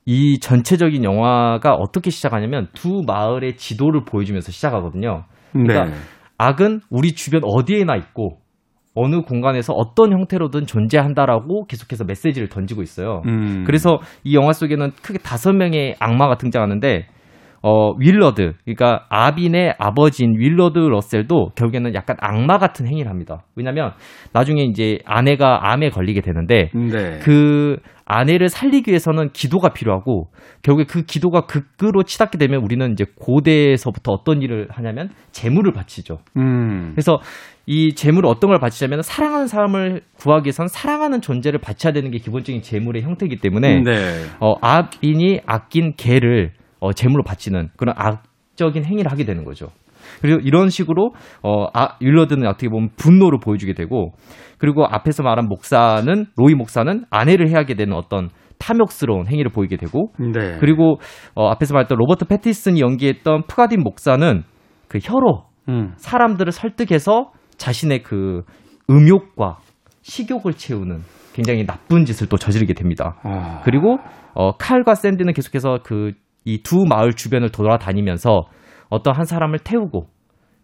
이 0.07 0.39
전체적인 0.41 1.05
영화가 1.05 1.75
어떻게 1.75 2.11
시작하냐면 2.11 2.69
두 2.75 3.03
마을의 3.07 3.57
지도를 3.57 4.05
보여주면서 4.05 4.53
시작하거든요. 4.53 5.25
그러니까 5.53 5.85
네. 5.85 5.93
악은 6.37 6.81
우리 6.91 7.13
주변 7.13 7.43
어디에나 7.45 7.97
있고 7.97 8.39
어느 8.95 9.23
공간에서 9.23 9.73
어떤 9.73 10.13
형태로든 10.13 10.67
존재한다라고 10.67 11.67
계속해서 11.67 12.05
메시지를 12.05 12.49
던지고 12.49 12.83
있어요. 12.83 13.23
음. 13.27 13.65
그래서 13.67 13.99
이 14.23 14.37
영화 14.37 14.53
속에는 14.53 14.93
크게 15.03 15.19
다섯 15.19 15.53
명의 15.53 15.97
악마가 15.99 16.37
등장하는데 16.37 17.07
어 17.67 17.95
윌러드 17.99 18.53
그러니까 18.67 19.07
아빈의 19.09 19.77
아버지인 19.79 20.35
윌러드 20.39 20.79
러셀도 20.79 21.53
결국에는 21.57 21.95
약간 21.95 22.15
악마 22.21 22.59
같은 22.59 22.87
행위를 22.87 23.11
합니다. 23.11 23.45
왜냐하면 23.57 23.93
나중에 24.35 24.65
이제 24.65 24.99
아내가 25.07 25.73
암에 25.73 25.89
걸리게 25.89 26.21
되는데 26.21 26.69
네. 26.75 27.21
그 27.23 27.79
아내를 28.05 28.51
살리기 28.51 28.91
위해서는 28.91 29.31
기도가 29.33 29.71
필요하고 29.71 30.29
결국에 30.63 30.85
그 30.85 31.07
기도가 31.07 31.47
극으로 31.47 32.03
치닫게 32.03 32.37
되면 32.37 32.63
우리는 32.63 32.93
이제 32.93 33.07
고대에서부터 33.19 34.13
어떤 34.13 34.43
일을 34.43 34.69
하냐면 34.69 35.09
재물을 35.33 35.73
바치죠. 35.73 36.19
음. 36.37 36.91
그래서 36.93 37.21
이 37.65 37.95
재물을 37.95 38.29
어떤 38.29 38.51
걸 38.51 38.59
바치냐면 38.59 39.01
사랑하는 39.01 39.47
사람을 39.47 40.03
구하기 40.19 40.49
위해선 40.49 40.69
사랑하는 40.69 41.23
존재를 41.23 41.61
바쳐야 41.61 41.95
되는 41.95 42.11
게 42.11 42.19
기본적인 42.19 42.61
재물의 42.61 43.01
형태이기 43.01 43.37
때문에 43.37 43.81
네. 43.81 43.95
어, 44.39 44.53
아빈이 44.61 45.41
아낀 45.47 45.95
개를 45.97 46.53
어, 46.85 46.93
재물로 46.93 47.23
바치는 47.23 47.71
그런 47.79 47.95
악적인 47.97 48.85
행위를 48.85 49.11
하게 49.11 49.25
되는 49.25 49.45
거죠. 49.45 49.69
그리고 50.21 50.39
이런 50.41 50.69
식으로 50.69 51.15
어, 51.43 51.67
아, 51.73 51.97
윌러드는 51.99 52.47
어떻게 52.47 52.69
보면 52.69 52.91
분노를 52.97 53.39
보여주게 53.43 53.73
되고 53.73 54.13
그리고 54.59 54.85
앞에서 54.85 55.23
말한 55.23 55.49
목사는 55.49 56.27
로이 56.37 56.55
목사는 56.55 57.05
아내를 57.09 57.49
해하게 57.49 57.75
되는 57.75 57.95
어떤 57.95 58.29
탐욕스러운 58.59 59.29
행위를 59.29 59.51
보이게 59.51 59.79
되고 59.79 60.13
네. 60.19 60.59
그리고 60.61 60.99
어, 61.35 61.49
앞에서 61.49 61.73
말했던 61.73 61.97
로버트 61.97 62.27
패티슨이 62.27 62.83
연기했던 62.83 63.45
푸가딘 63.47 63.83
목사는 63.83 64.43
그 64.89 64.99
혀로 65.03 65.45
음. 65.71 65.95
사람들을 65.97 66.53
설득해서 66.53 67.31
자신의 67.57 68.03
그 68.03 68.43
음욕과 68.91 69.57
식욕을 70.03 70.53
채우는 70.53 71.01
굉장히 71.33 71.65
나쁜 71.65 72.05
짓을 72.05 72.29
또 72.29 72.37
저지르게 72.37 72.75
됩니다. 72.75 73.17
아. 73.23 73.63
그리고 73.65 73.97
어, 74.35 74.53
칼과 74.59 74.95
샌드는 74.95 75.33
계속해서 75.33 75.79
그 75.83 76.13
이 76.45 76.63
두 76.63 76.85
마을 76.89 77.13
주변을 77.15 77.51
돌아다니면서 77.51 78.45
어떤 78.91 79.15
한 79.17 79.25
사람을 79.25 79.61
태우고 79.61 80.07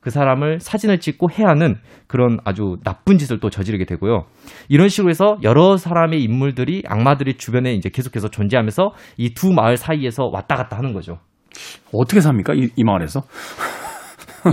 그 0.00 0.08
사람을 0.10 0.60
사진을 0.60 0.98
찍고 0.98 1.30
해하는 1.30 1.76
그런 2.06 2.38
아주 2.44 2.76
나쁜 2.84 3.18
짓을 3.18 3.38
또 3.38 3.50
저지르게 3.50 3.84
되고요. 3.84 4.24
이런 4.68 4.88
식으로 4.88 5.10
해서 5.10 5.36
여러 5.42 5.76
사람의 5.76 6.22
인물들이 6.22 6.82
악마들이 6.86 7.34
주변에 7.36 7.74
이제 7.74 7.90
계속해서 7.90 8.28
존재하면서 8.28 8.92
이 9.18 9.34
두 9.34 9.52
마을 9.52 9.76
사이에서 9.76 10.30
왔다 10.32 10.54
갔다 10.56 10.78
하는 10.78 10.92
거죠. 10.94 11.18
어떻게 11.92 12.20
삽니까? 12.20 12.54
이, 12.54 12.68
이 12.76 12.84
마을에서? 12.84 13.22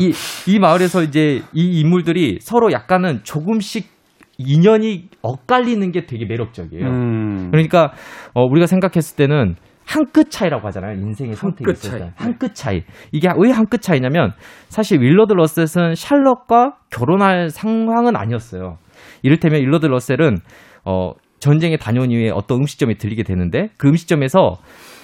이, 0.02 0.12
이 0.52 0.60
마을에서 0.60 1.04
이제 1.04 1.42
이 1.54 1.80
인물들이 1.80 2.40
서로 2.42 2.74
약간은 2.74 3.22
조금씩 3.24 3.90
인연이 4.38 5.06
엇갈리는 5.22 5.92
게 5.92 6.06
되게 6.06 6.26
매력적이에요. 6.26 6.86
음. 6.86 7.52
그러니까 7.52 7.94
어, 8.34 8.44
우리가 8.44 8.68
생각했을 8.68 9.16
때는 9.16 9.56
한 9.88 10.06
끗 10.12 10.30
차이라고 10.30 10.68
하잖아요. 10.68 10.94
인생의 11.00 11.34
선택이 11.36 11.64
끗 11.64 11.72
있을. 11.72 12.00
때. 12.00 12.12
한 12.18 12.38
끗 12.38 12.54
차이. 12.56 12.84
이게 13.12 13.30
왜 13.38 13.52
한 13.52 13.66
끗 13.68 13.82
차이냐면 13.82 14.34
사실 14.70 15.00
윌러드 15.02 15.34
러셀은 15.34 15.96
샬럿과 15.96 16.78
결혼할 16.90 17.50
상황은 17.50 18.16
아니었어요. 18.16 18.78
이를테면 19.24 19.62
윌러드 19.62 19.86
러셀은 19.86 20.38
어, 20.86 21.12
전쟁에 21.40 21.78
다녀온 21.78 22.12
이후에 22.12 22.30
어떤 22.32 22.60
음식점에 22.60 22.96
들리게 22.96 23.24
되는데 23.24 23.70
그 23.78 23.88
음식점에서 23.88 24.56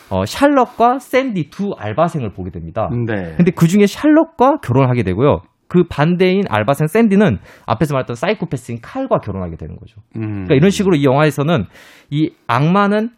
어, 0.10 0.26
샬럿과 0.26 1.00
샌디 1.00 1.50
두 1.50 1.74
알바생을 1.78 2.32
보게 2.34 2.52
됩니다. 2.52 2.90
네. 2.92 3.36
근데 3.38 3.52
그 3.52 3.68
중에 3.68 3.86
샬럿과 3.88 4.58
결혼하게 4.64 5.04
되고요. 5.04 5.42
그 5.68 5.84
반대인 5.90 6.44
알바생 6.50 6.88
샌디는 6.88 7.40
앞에서 7.66 7.94
말했던 7.96 8.16
사이코패스인 8.16 8.80
칼과 8.82 9.20
결혼하게 9.20 9.56
되는 9.56 9.76
거죠. 9.78 10.02
음. 10.18 10.44
그러니까 10.46 10.56
이런 10.56 10.70
식으로 10.70 10.96
이 10.96 11.04
영화에서는 11.04 11.66
이 12.12 12.32
악마는 12.48 13.10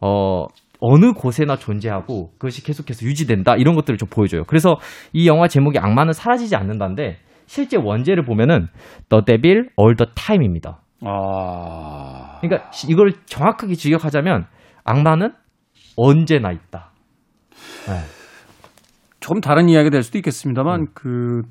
어 0.00 0.46
어느 0.86 1.12
곳에나 1.12 1.56
존재하고 1.56 2.32
그것이 2.32 2.62
계속해서 2.62 3.06
유지된다 3.06 3.56
이런 3.56 3.74
것들을 3.74 3.96
좀 3.96 4.08
보여줘요. 4.10 4.44
그래서 4.44 4.76
이 5.12 5.26
영화 5.26 5.48
제목이 5.48 5.78
악마는 5.78 6.12
사라지지 6.12 6.56
않는다인데 6.56 7.18
실제 7.46 7.76
원제를 7.76 8.24
보면은 8.24 8.68
The 9.08 9.24
Devil 9.24 9.68
All 9.80 9.96
the 9.96 10.10
Time입니다. 10.14 10.80
아. 11.04 12.38
그러니까 12.40 12.70
시- 12.70 12.86
이걸 12.90 13.12
정확하게 13.26 13.74
직역하자면 13.74 14.46
악마는 14.84 15.32
언제나 15.96 16.50
있다. 16.52 16.90
네. 17.86 18.00
조금 19.20 19.40
다른 19.40 19.68
이야기가 19.68 19.90
될 19.90 20.02
수도 20.02 20.18
있겠습니다만 20.18 20.88
그 20.94 21.42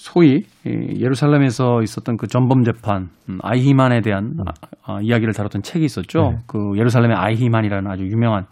소위 0.00 0.44
이 0.64 1.02
예루살렘에서 1.02 1.82
있었던 1.82 2.16
그 2.16 2.26
전범 2.26 2.64
재판 2.64 3.10
음, 3.28 3.38
아이히만에 3.42 4.00
대한 4.00 4.34
아, 4.40 4.52
아, 4.82 5.00
이야기를 5.02 5.34
다뤘던 5.34 5.60
책이 5.60 5.84
있었죠. 5.84 6.30
네. 6.30 6.38
그 6.46 6.72
예루살렘의 6.78 7.14
아이히만이라는 7.18 7.90
아주 7.90 8.04
유명한 8.06 8.46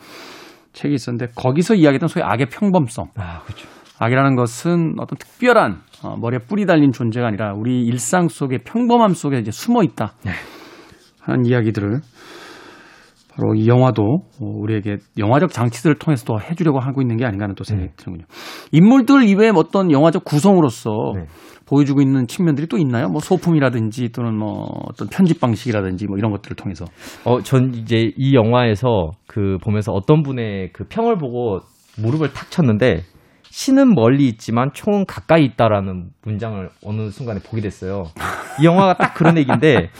책이 0.74 0.94
있었는데 0.94 1.32
거기서 1.34 1.76
이야기했던 1.76 2.08
소위 2.08 2.22
악의 2.22 2.48
평범성. 2.50 3.06
아 3.16 3.40
그렇죠. 3.44 3.66
악이라는 3.98 4.36
것은 4.36 4.96
어떤 4.98 5.16
특별한 5.16 5.78
어, 6.04 6.16
머리에 6.18 6.38
뿔이 6.38 6.66
달린 6.66 6.92
존재가 6.92 7.26
아니라 7.26 7.54
우리 7.54 7.82
일상 7.82 8.28
속의 8.28 8.60
평범함 8.64 9.14
속에 9.14 9.38
이제 9.38 9.50
숨어 9.50 9.82
있다 9.82 10.12
네. 10.26 10.32
하는 11.22 11.46
이야기들을 11.46 12.00
바로 13.38 13.54
이 13.54 13.68
영화도 13.68 14.02
어, 14.02 14.44
우리에게 14.44 14.96
영화적 15.16 15.52
장치들을 15.52 15.96
통해서도 15.96 16.40
해주려고 16.40 16.80
하고 16.80 17.00
있는 17.00 17.16
게 17.16 17.24
아닌가 17.24 17.44
하는 17.44 17.54
또 17.54 17.62
생각이 17.62 17.92
드는군요. 17.96 18.26
인물들 18.72 19.22
이외에 19.22 19.52
어떤 19.54 19.92
영화적 19.92 20.24
구성으로서 20.24 20.90
네. 21.14 21.26
보여주고 21.66 22.00
있는 22.00 22.26
측면들이 22.26 22.66
또 22.66 22.78
있나요? 22.78 23.08
뭐 23.08 23.20
소품이라든지 23.20 24.10
또는 24.10 24.36
뭐 24.36 24.64
어떤 24.88 25.06
편집 25.08 25.40
방식이라든지 25.40 26.06
뭐 26.06 26.18
이런 26.18 26.32
것들을 26.32 26.56
통해서. 26.56 26.84
어, 27.24 27.40
전 27.42 27.74
이제 27.74 28.10
이 28.16 28.34
영화에서 28.34 29.12
그 29.26 29.58
보면서 29.62 29.92
어떤 29.92 30.22
분의 30.22 30.70
그 30.72 30.84
평을 30.88 31.16
보고 31.18 31.60
무릎을 31.98 32.32
탁 32.32 32.50
쳤는데 32.50 33.02
신은 33.50 33.94
멀리 33.94 34.28
있지만 34.28 34.70
총은 34.72 35.04
가까이 35.06 35.44
있다라는 35.44 36.10
문장을 36.22 36.68
어느 36.84 37.10
순간에 37.10 37.40
보게 37.40 37.60
됐어요. 37.60 38.04
이 38.60 38.64
영화가 38.64 38.94
딱 38.94 39.14
그런 39.14 39.36
얘기인데 39.38 39.90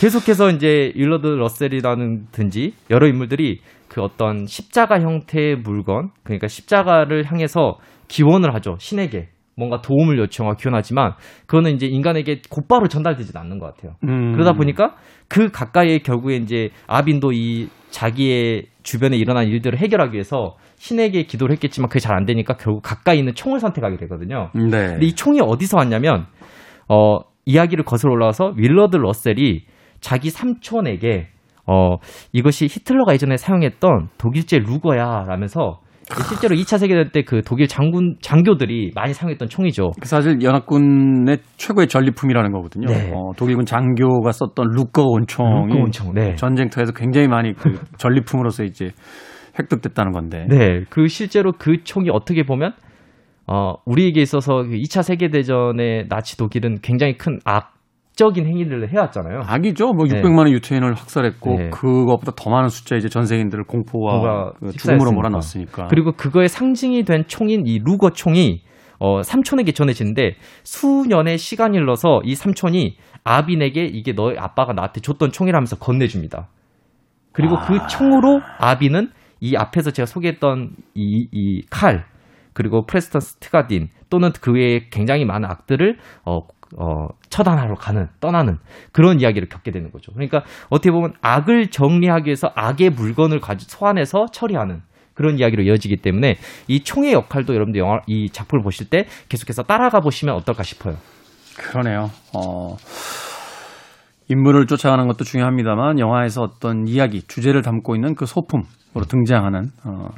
계속해서 0.00 0.50
이제 0.50 0.92
일러드 0.94 1.26
러셀이라든지 1.26 2.74
여러 2.90 3.06
인물들이 3.06 3.60
그 3.88 4.02
어떤 4.02 4.46
십자가 4.46 5.00
형태의 5.00 5.56
물건 5.56 6.10
그러니까 6.22 6.48
십자가를 6.48 7.24
향해서 7.24 7.78
기원을 8.08 8.54
하죠 8.54 8.76
신에게 8.78 9.28
뭔가 9.58 9.80
도움을 9.80 10.18
요청하고 10.18 10.56
기원하지만 10.58 11.14
그거는 11.46 11.74
이제 11.74 11.86
인간에게 11.86 12.42
곧바로 12.50 12.88
전달되지는 12.88 13.40
않는 13.40 13.58
것 13.58 13.74
같아요. 13.74 13.94
음. 14.04 14.32
그러다 14.32 14.52
보니까 14.52 14.96
그 15.28 15.50
가까이에 15.50 16.00
결국에 16.00 16.36
이제 16.36 16.68
아빈도 16.86 17.32
이 17.32 17.68
자기의 17.90 18.66
주변에 18.82 19.16
일어난 19.16 19.46
일들을 19.46 19.78
해결하기 19.78 20.12
위해서 20.12 20.56
신에게 20.76 21.22
기도를 21.22 21.54
했겠지만 21.54 21.88
그게 21.88 22.00
잘 22.00 22.14
안 22.14 22.26
되니까 22.26 22.54
결국 22.58 22.82
가까이 22.82 23.18
있는 23.18 23.34
총을 23.34 23.58
선택하게 23.60 23.96
되거든요. 23.96 24.50
네. 24.54 24.60
근데 24.70 25.06
이 25.06 25.14
총이 25.14 25.40
어디서 25.40 25.78
왔냐면 25.78 26.26
어 26.88 27.20
이야기를 27.46 27.84
거슬러 27.84 28.12
올라와서 28.12 28.52
윌러드 28.56 28.96
러셀이 28.96 29.62
자기 30.00 30.30
삼촌에게 30.30 31.28
어 31.66 31.96
이것이 32.32 32.66
히틀러가 32.66 33.12
예전에 33.14 33.36
사용했던 33.36 34.08
독일제 34.18 34.58
루거야 34.58 35.24
라면서 35.26 35.80
실제로 36.28 36.54
2차 36.54 36.78
세계대전 36.78 37.10
때 37.10 37.22
그 37.22 37.42
독일 37.42 37.66
장군 37.66 38.16
장교들이 38.20 38.92
많이 38.94 39.12
사용했던 39.12 39.48
총이죠. 39.48 39.90
그 40.00 40.06
사실 40.06 40.40
연합군의 40.42 41.38
최고의 41.56 41.88
전리품이라는 41.88 42.52
거거든요. 42.52 42.86
네. 42.86 43.10
어, 43.12 43.32
독일군 43.36 43.64
장교가 43.64 44.30
썼던 44.30 44.66
루커 44.70 45.02
원총이 45.02 45.66
루거 45.66 45.78
원총, 45.80 46.14
네. 46.14 46.36
전쟁터에서 46.36 46.92
굉장히 46.92 47.26
많이 47.26 47.52
그 47.54 47.80
전리품으로서 47.98 48.62
이제 48.62 48.90
획득됐다는 49.58 50.12
건데. 50.12 50.46
네, 50.48 50.82
그 50.90 51.08
실제로 51.08 51.52
그 51.52 51.82
총이 51.82 52.10
어떻게 52.12 52.44
보면 52.44 52.72
어 53.46 53.74
우리에게 53.84 54.20
있어서 54.22 54.62
그 54.64 54.70
2차 54.70 55.02
세계 55.02 55.28
대전의 55.30 56.08
나치 56.08 56.36
독일은 56.36 56.78
굉장히 56.82 57.16
큰 57.16 57.38
악 57.44 57.74
적인 58.16 58.46
행위를 58.46 58.88
해왔잖아요. 58.90 59.42
악이죠. 59.46 59.92
뭐 59.92 60.06
네. 60.06 60.22
600만의 60.22 60.50
유태인을 60.52 60.94
학살했고 60.94 61.50
네. 61.58 61.68
그것보다 61.70 62.32
더 62.34 62.48
많은 62.48 62.70
숫자 62.70 62.96
이제 62.96 63.10
전 63.10 63.26
세계인들을 63.26 63.64
공포와 63.64 64.52
그 64.58 64.72
죽음으로. 64.72 65.12
몰아넣었으니까. 65.12 65.88
그리고 65.88 66.12
그거의 66.12 66.48
상징이 66.48 67.04
된 67.04 67.24
총인 67.26 67.66
이 67.66 67.78
루거 67.78 68.10
총이 68.12 68.62
어 68.98 69.22
삼촌에게 69.22 69.72
전해지는데 69.72 70.36
수년의 70.64 71.36
시간이 71.36 71.76
흘러서 71.76 72.22
이 72.24 72.34
삼촌이 72.34 72.96
아빈에게 73.22 73.84
이게 73.84 74.12
너의 74.12 74.38
아빠가 74.38 74.72
나한테 74.72 75.02
줬던 75.02 75.30
총이라면서 75.32 75.76
건네줍니다. 75.76 76.48
그리고 77.32 77.56
그 77.66 77.86
총으로 77.86 78.40
아빈은 78.58 79.10
이 79.40 79.56
앞에서 79.56 79.90
제가 79.90 80.06
소개했던 80.06 80.70
이 80.94 81.28
이 81.32 81.62
칼 81.70 82.06
그리고 82.56 82.86
프레스턴 82.86 83.20
스티가딘 83.20 83.90
또는 84.08 84.32
그 84.40 84.52
외에 84.52 84.88
굉장히 84.90 85.26
많은 85.26 85.46
악들을 85.46 85.98
어, 86.24 86.40
어, 86.78 87.08
처단하러 87.28 87.74
가는 87.74 88.08
떠나는 88.18 88.56
그런 88.92 89.20
이야기를 89.20 89.50
겪게 89.50 89.72
되는 89.72 89.92
거죠. 89.92 90.10
그러니까 90.12 90.42
어떻게 90.70 90.90
보면 90.90 91.12
악을 91.20 91.70
정리하기 91.70 92.26
위해서 92.26 92.50
악의 92.54 92.90
물건을 92.90 93.40
가지 93.40 93.66
소환해서 93.68 94.26
처리하는 94.32 94.80
그런 95.12 95.38
이야기로 95.38 95.64
이어지기 95.64 95.98
때문에 95.98 96.36
이 96.66 96.80
총의 96.82 97.12
역할도 97.12 97.54
여러분들 97.54 97.78
영화 97.78 98.00
이 98.06 98.30
작품을 98.30 98.62
보실 98.62 98.88
때 98.88 99.04
계속해서 99.28 99.64
따라가 99.64 100.00
보시면 100.00 100.34
어떨까 100.34 100.62
싶어요. 100.62 100.96
그러네요. 101.58 102.10
어, 102.34 102.76
인물을 104.28 104.66
쫓아가는 104.66 105.06
것도 105.06 105.24
중요합니다만 105.24 105.98
영화에서 105.98 106.40
어떤 106.42 106.88
이야기, 106.88 107.20
주제를 107.20 107.60
담고 107.60 107.94
있는 107.96 108.14
그 108.14 108.24
소품으로 108.24 109.04
등장하는 109.08 109.70
어, 109.84 110.08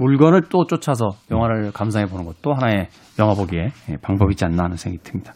물건을 0.00 0.44
또 0.48 0.64
쫓아서 0.64 1.10
영화를 1.30 1.72
감상해 1.72 2.06
보는 2.06 2.24
것도 2.24 2.54
하나의 2.54 2.88
영화 3.18 3.34
보기의 3.34 3.70
예, 3.90 3.96
방법이지 4.00 4.46
않나 4.46 4.64
하는 4.64 4.76
생각이 4.76 5.02
듭니다. 5.04 5.34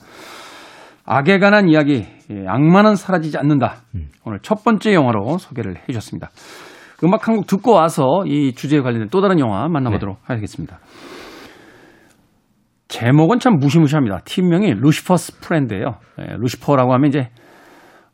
악에 1.05 1.39
관한 1.39 1.69
이야기, 1.69 2.07
예, 2.31 2.45
악마는 2.49 2.97
사라지지 2.97 3.37
않는다. 3.37 3.83
오늘 4.25 4.39
첫 4.41 4.65
번째 4.65 4.95
영화로 4.95 5.37
소개를 5.37 5.77
해 5.77 5.83
주셨습니다. 5.89 6.31
음악 7.05 7.29
한 7.29 7.37
곡 7.37 7.47
듣고 7.47 7.73
와서 7.73 8.25
이 8.27 8.55
주제에 8.55 8.81
관련된 8.81 9.11
또 9.11 9.21
다른 9.21 9.39
영화 9.39 9.69
만나보도록 9.69 10.19
하겠습니다. 10.25 10.79
제목은 12.89 13.41
참 13.41 13.59
무시무시합니다. 13.59 14.21
팀명이 14.25 14.73
루시퍼스 14.75 15.41
프렌드예요. 15.41 15.97
예, 16.21 16.37
루시퍼라고 16.39 16.95
하면 16.95 17.09
이제 17.11 17.29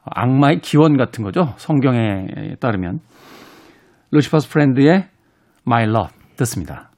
악마의 0.05 0.61
기원 0.63 0.97
같은 0.97 1.23
거죠. 1.23 1.55
성경에 1.59 2.27
따르면 2.59 2.99
루시퍼스 4.11 4.51
프렌드의 4.51 5.05
My 5.65 5.85
Love 5.85 6.20
듣습니다. 6.41 6.91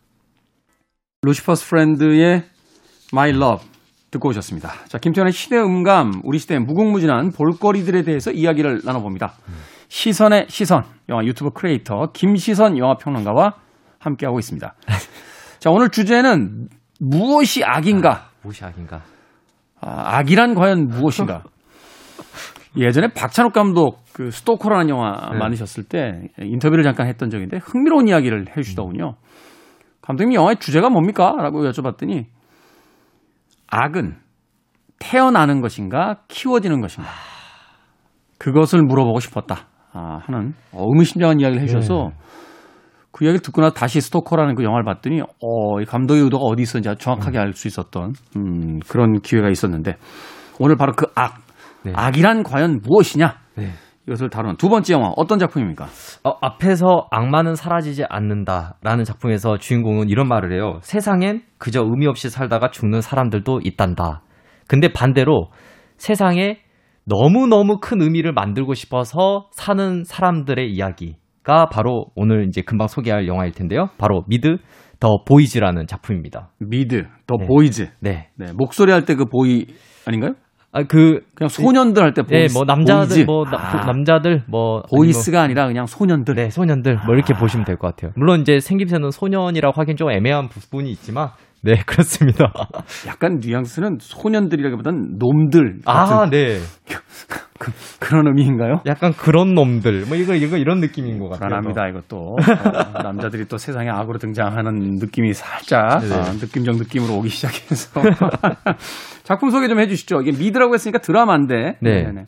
루시퍼스 1.22 1.68
프렌드의 1.68 2.44
My 3.12 3.30
Love 3.30 3.66
듣고 4.10 4.28
오셨습니다. 4.28 4.70
자, 4.88 4.98
김태현의 4.98 5.32
시대 5.32 5.58
음감, 5.58 6.22
우리 6.24 6.38
시대의 6.38 6.60
무궁무진한 6.60 7.30
볼거리들에 7.32 8.02
대해서 8.02 8.30
이야기를 8.30 8.82
나눠봅니다. 8.84 9.32
시선의 9.88 10.46
시선, 10.48 10.84
영화 11.08 11.24
유튜브 11.24 11.50
크리에이터 11.50 12.12
김시선 12.12 12.78
영화평론가와 12.78 13.54
함께하고 13.98 14.38
있습니다. 14.38 14.74
자, 15.58 15.70
오늘 15.70 15.90
주제는 15.90 16.68
무엇이 17.00 17.62
악인가? 17.64 18.30
무엇이 18.42 18.64
악인가? 18.64 19.02
아, 19.80 20.18
악이란 20.18 20.54
과연 20.54 20.88
무엇인가? 20.88 21.42
예전에 22.76 23.08
박찬욱 23.08 23.52
감독 23.52 24.02
그 24.12 24.30
스토커라는 24.30 24.88
영화 24.88 25.30
네. 25.32 25.38
만드셨을 25.38 25.84
때 25.84 26.28
인터뷰를 26.38 26.84
잠깐 26.84 27.06
했던 27.06 27.28
적인데 27.30 27.58
흥미로운 27.62 28.08
이야기를 28.08 28.56
해주시더군요. 28.56 29.14
감독님 30.02 30.34
영화의 30.34 30.56
주제가 30.56 30.90
뭡니까? 30.90 31.34
라고 31.38 31.62
여쭤봤더니 31.64 32.26
악은 33.68 34.16
태어나는 34.98 35.60
것인가 35.60 36.22
키워지는 36.28 36.80
것인가 36.80 37.08
그것을 38.38 38.82
물어보고 38.82 39.20
싶었다 39.20 39.66
아, 39.92 40.18
하는 40.22 40.54
어, 40.72 40.84
의미심장한 40.88 41.40
이야기를 41.40 41.62
해주셔서 41.62 42.10
네. 42.10 42.16
그 43.12 43.24
이야기를 43.24 43.42
듣고 43.42 43.60
나서 43.60 43.74
다시 43.74 44.00
스토커라는 44.00 44.54
그 44.54 44.64
영화를 44.64 44.84
봤더니 44.84 45.20
어, 45.20 45.80
이 45.80 45.84
감독의 45.84 46.22
의도가 46.24 46.44
어디 46.44 46.62
있었는지 46.62 47.02
정확하게 47.02 47.38
알 47.38 47.52
수 47.52 47.68
있었던 47.68 48.14
음, 48.36 48.80
그런 48.88 49.20
기회가 49.20 49.48
있었는데 49.48 49.96
오늘 50.58 50.76
바로 50.76 50.92
그 50.96 51.06
악, 51.14 51.42
네. 51.84 51.92
악이란 51.94 52.42
과연 52.42 52.80
무엇이냐 52.82 53.38
네. 53.56 53.70
이것을 54.06 54.30
다루는 54.30 54.56
두 54.56 54.68
번째 54.68 54.94
영화 54.94 55.12
어떤 55.16 55.38
작품입니까? 55.38 55.86
어, 56.24 56.32
앞에서 56.40 57.06
악마는 57.10 57.54
사라지지 57.54 58.04
않는다라는 58.08 59.04
작품에서 59.04 59.58
주인공은 59.58 60.08
이런 60.08 60.26
말을 60.28 60.52
해요. 60.52 60.78
세상엔 60.82 61.42
그저 61.58 61.82
의미 61.82 62.06
없이 62.06 62.28
살다가 62.28 62.70
죽는 62.70 63.00
사람들도 63.00 63.60
있단다. 63.64 64.22
근데 64.66 64.92
반대로 64.92 65.50
세상에 65.98 66.58
너무너무 67.04 67.78
큰 67.80 68.00
의미를 68.00 68.32
만들고 68.32 68.74
싶어서 68.74 69.48
사는 69.52 70.02
사람들의 70.04 70.72
이야기가 70.72 71.66
바로 71.70 72.06
오늘 72.16 72.46
이제 72.48 72.62
금방 72.62 72.88
소개할 72.88 73.26
영화일 73.28 73.52
텐데요. 73.52 73.88
바로 73.98 74.24
미드 74.28 74.56
더 75.00 75.22
보이즈라는 75.26 75.86
작품입니다. 75.88 76.50
미드, 76.60 77.04
더 77.26 77.36
네. 77.38 77.46
보이즈. 77.46 77.88
네. 78.00 78.30
네, 78.36 78.52
목소리 78.56 78.92
할 78.92 79.04
때 79.04 79.14
그 79.16 79.24
voice 79.26 79.66
아닌가요? 80.06 80.34
아, 80.74 80.82
그, 80.84 81.20
그냥 81.34 81.48
소년들 81.48 82.02
할때 82.02 82.22
네, 82.22 82.38
boys. 82.38 82.54
뭐 82.56 82.64
남자들, 82.64 83.06
boys. 83.08 83.24
뭐 83.26 83.44
나- 83.44 83.58
아, 83.58 83.84
남자들, 83.84 84.42
뭐 84.48 84.82
voice가 84.90 85.42
아니라 85.42 85.66
그냥 85.66 85.84
소년들. 85.86 86.34
네, 86.34 86.48
소년들 86.50 86.98
뭐 87.06 87.14
이렇게 87.14 87.34
보시면 87.34 87.66
될 87.66 87.76
것 87.76 87.88
같아요. 87.94 88.12
물론 88.16 88.40
이제 88.40 88.58
생김새는 88.58 89.10
소년이라고 89.10 89.78
하긴 89.80 89.96
좀 89.96 90.10
애매한 90.10 90.48
부분이 90.48 90.90
있지만 90.92 91.28
네, 91.64 91.74
그렇습니다. 91.86 92.52
약간 93.06 93.38
뉘앙스는 93.40 93.98
소년들이라기보다는 94.00 95.18
놈들 95.18 95.80
같은 95.84 96.16
아, 96.16 96.26
네. 96.30 96.58
그, 98.00 98.12
런 98.14 98.26
의미인가요? 98.26 98.80
약간 98.86 99.12
그런 99.12 99.54
놈들. 99.54 100.06
뭐 100.08 100.16
이거 100.16 100.34
이거 100.34 100.56
이런 100.56 100.80
느낌인 100.80 101.20
것 101.20 101.28
같아요. 101.28 101.48
불안합니다 101.48 101.86
이것도 101.88 102.36
어, 102.96 103.02
남자들이 103.04 103.44
또 103.46 103.56
세상에 103.58 103.88
악으로 103.88 104.18
등장하는 104.18 104.96
느낌이 104.98 105.32
살짝 105.32 106.00
네. 106.00 106.12
어, 106.12 106.22
느낌적 106.40 106.76
느낌으로 106.78 107.14
오기 107.18 107.28
시작해서 107.28 108.00
작품 109.32 109.48
소개 109.48 109.66
좀 109.66 109.80
해주시죠. 109.80 110.20
이게 110.20 110.32
미드라고 110.32 110.74
했으니까 110.74 110.98
드라마인데. 110.98 111.78
네. 111.80 112.02
네네. 112.04 112.26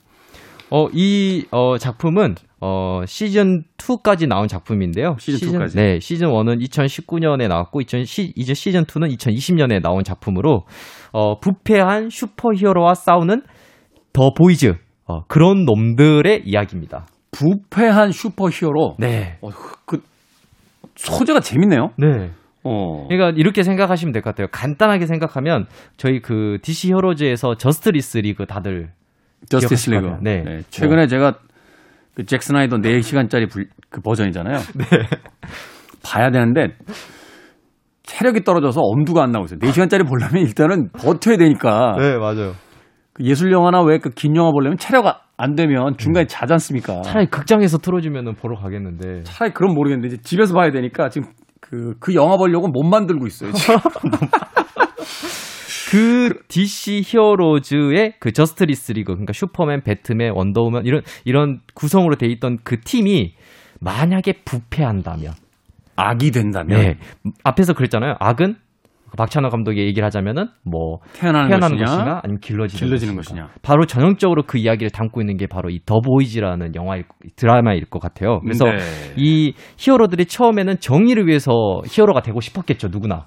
어, 0.71 0.87
이 0.95 1.45
어, 1.51 1.77
작품은 1.77 2.35
어, 2.63 3.03
시즌 3.07 3.65
2까지 3.77 4.27
나온 4.27 4.49
작품인데요. 4.49 5.17
시즌 5.19 5.51
2 5.51 5.59
까지. 5.59 5.77
네, 5.77 6.01
시즌 6.01 6.29
1은 6.29 6.67
2019년에 6.67 7.47
나왔고 7.47 7.83
2000, 7.83 8.05
시, 8.07 8.33
이제 8.37 8.55
시즌 8.55 8.85
2는 8.85 9.15
2020년에 9.15 9.83
나온 9.83 10.03
작품으로 10.03 10.63
어, 11.13 11.39
부패한 11.41 12.09
슈퍼 12.09 12.55
히어로와 12.55 12.95
싸우는 12.95 13.43
더 14.15 14.33
보이즈 14.33 14.73
어, 15.07 15.25
그런 15.29 15.67
놈들의 15.67 16.45
이야기입니다. 16.47 17.07
부패한 17.33 18.13
슈퍼 18.13 18.49
히어로. 18.49 18.97
네. 18.99 19.37
어, 19.43 19.51
그 19.85 20.01
소재가 20.97 21.41
재밌네요. 21.41 21.91
네. 21.99 22.31
어. 22.65 23.07
그러니까 23.09 23.31
이렇게 23.39 23.63
생각하시면 23.63 24.13
될 24.13 24.23
것 24.23 24.31
같아요. 24.31 24.47
간단하게 24.51 25.07
생각하면 25.07 25.67
저희 25.97 26.21
그 26.21 26.59
DC 26.63 26.89
히어로즈에서 26.89 27.57
저스트 27.57 27.91
리스 27.91 28.19
리그 28.19 28.47
다들 28.47 28.91
저스티스 29.51 29.91
리그. 29.91 30.03
거예요. 30.03 30.19
네. 30.23 30.61
최근에 30.71 31.07
제가 31.07 31.35
그 32.15 32.25
잭스나이더 32.25 32.79
4시간짜리 32.79 33.51
불- 33.51 33.69
그 33.91 34.01
버전이잖아요. 34.01 34.57
네. 34.75 34.85
봐야 36.03 36.31
되는데 36.31 36.69
체력이 38.05 38.45
떨어져서 38.45 38.81
엄두가 38.81 39.23
안 39.23 39.31
나고 39.33 39.47
있어요. 39.47 39.59
4시간짜리 39.61 40.07
보려면 40.07 40.43
일단은 40.47 40.91
버텨야 40.93 41.37
되니까. 41.37 41.97
네, 41.99 42.17
맞아요. 42.19 42.53
그 43.15 43.25
예술 43.25 43.53
영화나 43.53 43.81
왜 43.83 43.99
그 43.99 44.11
긴 44.11 44.37
영화 44.37 44.51
보려면 44.51 44.77
체력 44.79 45.07
아- 45.07 45.21
안 45.37 45.55
되면 45.55 45.97
중간에 45.97 46.27
자지 46.27 46.53
않습니까? 46.53 47.03
차라리 47.03 47.27
극장에서 47.27 47.79
틀어주면 47.79 48.35
보러 48.35 48.57
가겠는데. 48.57 49.23
차라리 49.25 49.53
그럼 49.55 49.75
모르겠는데 49.75 50.15
이제 50.15 50.23
집에서 50.23 50.55
봐야 50.55 50.71
되니까 50.71 51.09
지금 51.09 51.29
그, 51.65 51.95
그 51.99 52.15
영화 52.15 52.37
보려고 52.37 52.69
몸 52.69 52.83
만들고 52.83 53.27
있어요. 53.27 53.53
지금. 53.53 53.79
그 55.91 56.43
DC 56.49 57.03
히어로즈의 57.05 58.15
그 58.19 58.33
저스티스 58.33 58.93
리그, 58.93 59.13
그러니까 59.13 59.33
슈퍼맨, 59.33 59.83
배트맨, 59.83 60.33
원더우먼 60.35 60.85
이런 60.85 61.03
이런 61.25 61.61
구성으로 61.75 62.17
돼 62.17 62.27
있던 62.27 62.59
그 62.65 62.81
팀이 62.81 63.35
만약에 63.81 64.43
부패한다면, 64.45 65.33
악이 65.97 66.33
된다면 66.33 66.81
네 66.81 66.99
앞에서 67.45 67.75
그랬잖아요. 67.75 68.17
악은 68.19 68.57
박찬욱 69.17 69.49
감독의 69.51 69.87
얘기를 69.87 70.05
하자면은 70.05 70.49
뭐 70.65 70.99
태어나는, 71.15 71.49
태어나는 71.49 71.79
것이냐, 71.79 71.85
것인가 71.85 72.21
아니면 72.25 72.41
길러지는, 72.41 72.79
길러지는 72.87 73.17
것인가. 73.17 73.43
것이냐. 73.45 73.59
바로 73.63 73.87
전형적으로 73.87 74.43
그 74.47 74.59
이야기를 74.59 74.91
담고 74.91 75.21
있는 75.21 75.37
게 75.37 75.47
바로 75.47 75.71
이 75.71 75.79
더 75.87 76.01
보이즈라는 76.01 76.75
영화일 76.75 77.05
드라마일 77.37 77.85
것 77.85 78.01
같아요. 78.01 78.41
그래서 78.41 78.65
네. 78.65 78.79
이 79.17 79.53
히어로들이 79.77 80.27
처음에는 80.27 80.79
정의를 80.81 81.27
위해서 81.27 81.53
히어로가 81.87 82.23
되고 82.23 82.41
싶었겠죠, 82.41 82.89
누구나. 82.89 83.27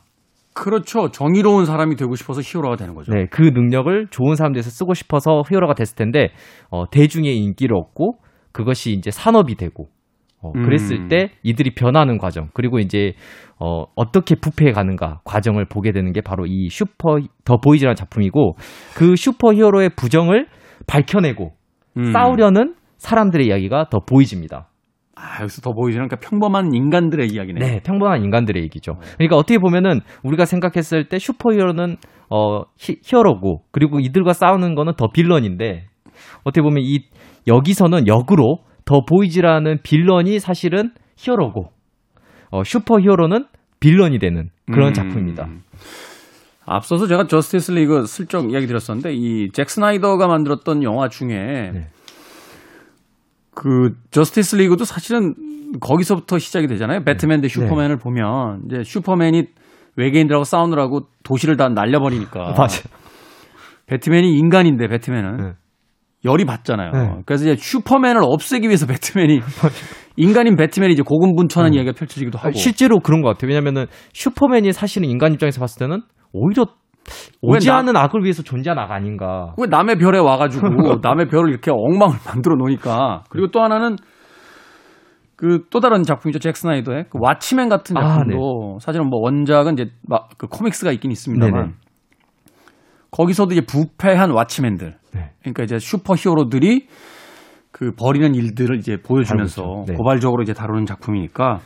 그렇죠. 0.53 1.11
정의로운 1.11 1.65
사람이 1.65 1.95
되고 1.97 2.15
싶어서 2.15 2.41
히어로가 2.43 2.77
되는 2.77 2.95
거죠. 2.95 3.11
네, 3.13 3.27
그 3.29 3.43
능력을 3.43 4.07
좋은 4.09 4.35
사람들 4.35 4.54
위해서 4.54 4.71
쓰고 4.71 4.95
싶어서 4.95 5.43
히어로가 5.47 5.75
됐을 5.75 5.95
텐데 5.95 6.29
어, 6.71 6.89
대중의 6.89 7.37
인기를 7.37 7.75
얻고 7.77 8.17
그것이 8.51 8.91
이제 8.93 9.11
산업이 9.11 9.53
되고 9.55 9.89
어, 10.41 10.51
그랬을 10.51 10.97
음. 10.97 11.07
때 11.07 11.31
이들이 11.43 11.71
변하는 11.73 12.17
과정 12.17 12.49
그리고 12.53 12.79
이제 12.79 13.13
어, 13.59 13.85
어떻게 13.95 14.35
부패해 14.35 14.71
가는가 14.71 15.21
과정을 15.23 15.65
보게 15.65 15.91
되는 15.91 16.11
게 16.13 16.21
바로 16.21 16.45
이 16.45 16.69
슈퍼 16.69 17.19
더 17.43 17.57
보이즈라는 17.57 17.95
작품이고 17.95 18.55
그 18.95 19.15
슈퍼 19.15 19.53
히어로의 19.53 19.91
부정을 19.95 20.47
밝혀내고 20.85 21.53
음. 21.97 22.11
싸우려는 22.11 22.75
사람들의 22.97 23.47
이야기가 23.47 23.89
더 23.89 23.99
보이즈입니다. 23.99 24.69
아, 25.15 25.41
여기서 25.41 25.61
더 25.61 25.73
보이지는 25.73 26.07
그러니까 26.07 26.29
평범한 26.29 26.75
인간들의 26.75 27.27
이야기네. 27.27 27.59
네, 27.59 27.79
평범한 27.83 28.23
인간들의 28.23 28.61
얘기죠. 28.63 28.97
그러니까 29.15 29.35
어떻게 29.35 29.57
보면은 29.57 30.01
우리가 30.23 30.45
생각했을 30.45 31.09
때 31.09 31.17
슈퍼히어로는 31.17 31.97
어 32.29 32.61
히, 32.77 32.97
히어로고 33.03 33.63
그리고 33.71 33.99
이들과 33.99 34.33
싸우는 34.33 34.75
거는 34.75 34.93
더 34.95 35.07
빌런인데 35.11 35.87
어떻게 36.43 36.61
보면 36.61 36.83
이 36.83 36.99
여기서는 37.47 38.05
역으로 38.07 38.59
더 38.87 39.01
보이즈라는 39.05 39.79
빌런이 39.83 40.39
사실은 40.39 40.91
히어로고 41.17 41.71
어 42.51 42.63
슈퍼 42.63 42.99
히어로는 43.01 43.45
빌런이 43.81 44.17
되는 44.17 44.49
그런 44.71 44.87
음. 44.89 44.93
작품입니다. 44.93 45.47
앞서서 46.65 47.05
제가 47.07 47.27
저스티스 47.27 47.73
리그 47.73 48.05
슬쩍 48.05 48.49
이야기 48.49 48.65
드렸었는데 48.65 49.13
이 49.13 49.49
잭 49.53 49.69
스나이더가 49.69 50.27
만들었던 50.27 50.83
영화 50.83 51.09
중에 51.09 51.71
네. 51.73 51.87
그 53.53 53.91
저스티스 54.11 54.55
리그도 54.55 54.85
사실은 54.85 55.33
거기서부터 55.81 56.39
시작이 56.39 56.67
되잖아요. 56.67 57.03
배트맨 57.03 57.41
네. 57.41 57.41
대 57.43 57.47
슈퍼맨을 57.49 57.97
보면 57.97 58.61
이제 58.67 58.83
슈퍼맨이 58.83 59.47
외계인들하고 59.97 60.45
싸우느라고 60.45 61.07
도시를 61.23 61.57
다 61.57 61.67
날려버리니까 61.67 62.39
맞아요. 62.57 62.87
배트맨이 63.87 64.37
인간인데 64.37 64.87
배트맨은 64.87 65.37
네. 65.37 65.53
열이 66.25 66.45
받잖아요. 66.45 66.91
네. 66.91 67.21
그래서 67.25 67.45
이제 67.45 67.55
슈퍼맨을 67.55 68.21
없애기 68.23 68.67
위해서 68.67 68.85
배트맨이 68.85 69.39
인간인 70.17 70.55
배트맨이 70.55 70.93
이제 70.93 71.03
고군분투하는 71.03 71.73
이야기가 71.73 71.93
펼쳐지기도 71.97 72.37
하고 72.37 72.49
아, 72.49 72.51
실제로 72.51 72.99
그런 72.99 73.21
것 73.21 73.29
같아요. 73.29 73.49
왜냐면은 73.49 73.85
슈퍼맨이 74.13 74.73
사실은 74.73 75.09
인간 75.09 75.33
입장에서 75.33 75.59
봤을 75.59 75.79
때는 75.79 76.01
오히려 76.33 76.65
오지 77.41 77.71
않은 77.71 77.95
악을 77.95 78.23
위해서 78.23 78.43
존재한 78.43 78.77
악 78.79 78.91
아닌가. 78.91 79.53
왜 79.57 79.67
남의 79.67 79.97
별에 79.97 80.17
와가지고 80.19 80.99
남의 81.01 81.27
별을 81.27 81.49
이렇게 81.49 81.71
엉망을 81.71 82.17
만들어 82.25 82.55
놓으니까 82.55 83.23
그리고 83.29 83.47
또 83.51 83.61
하나는 83.61 83.95
그 85.37 85.59
또 85.69 85.79
다른 85.79 86.01
작품이죠 86.01 86.39
잭 86.39 86.57
스나이더의 86.57 87.05
그 87.11 87.19
왓치맨 87.19 87.69
같은 87.69 87.95
아, 87.95 88.01
작품도 88.01 88.79
사실은 88.81 89.07
뭐 89.07 89.19
원작은 89.21 89.73
이제 89.73 89.91
막 90.07 90.29
그 90.37 90.47
코믹스가 90.47 90.91
있긴 90.91 91.11
있습니다만 91.11 91.61
네네. 91.61 91.73
거기서도 93.11 93.53
이제 93.53 93.61
부패한 93.61 94.31
왓치맨들 94.31 94.95
네. 95.17 95.31
그러니까 95.41 95.63
이제 95.63 95.77
슈퍼 95.79 96.15
히어로들이 96.15 96.87
그 97.71 97.91
벌이는 97.91 98.33
일들을 98.35 98.77
이제 98.77 98.97
보여주면서. 98.97 99.85
네. 99.87 99.93
고발적으로 99.95 100.41
이제 100.41 100.53
다루는 100.53 100.85
작품이니까 100.85 101.59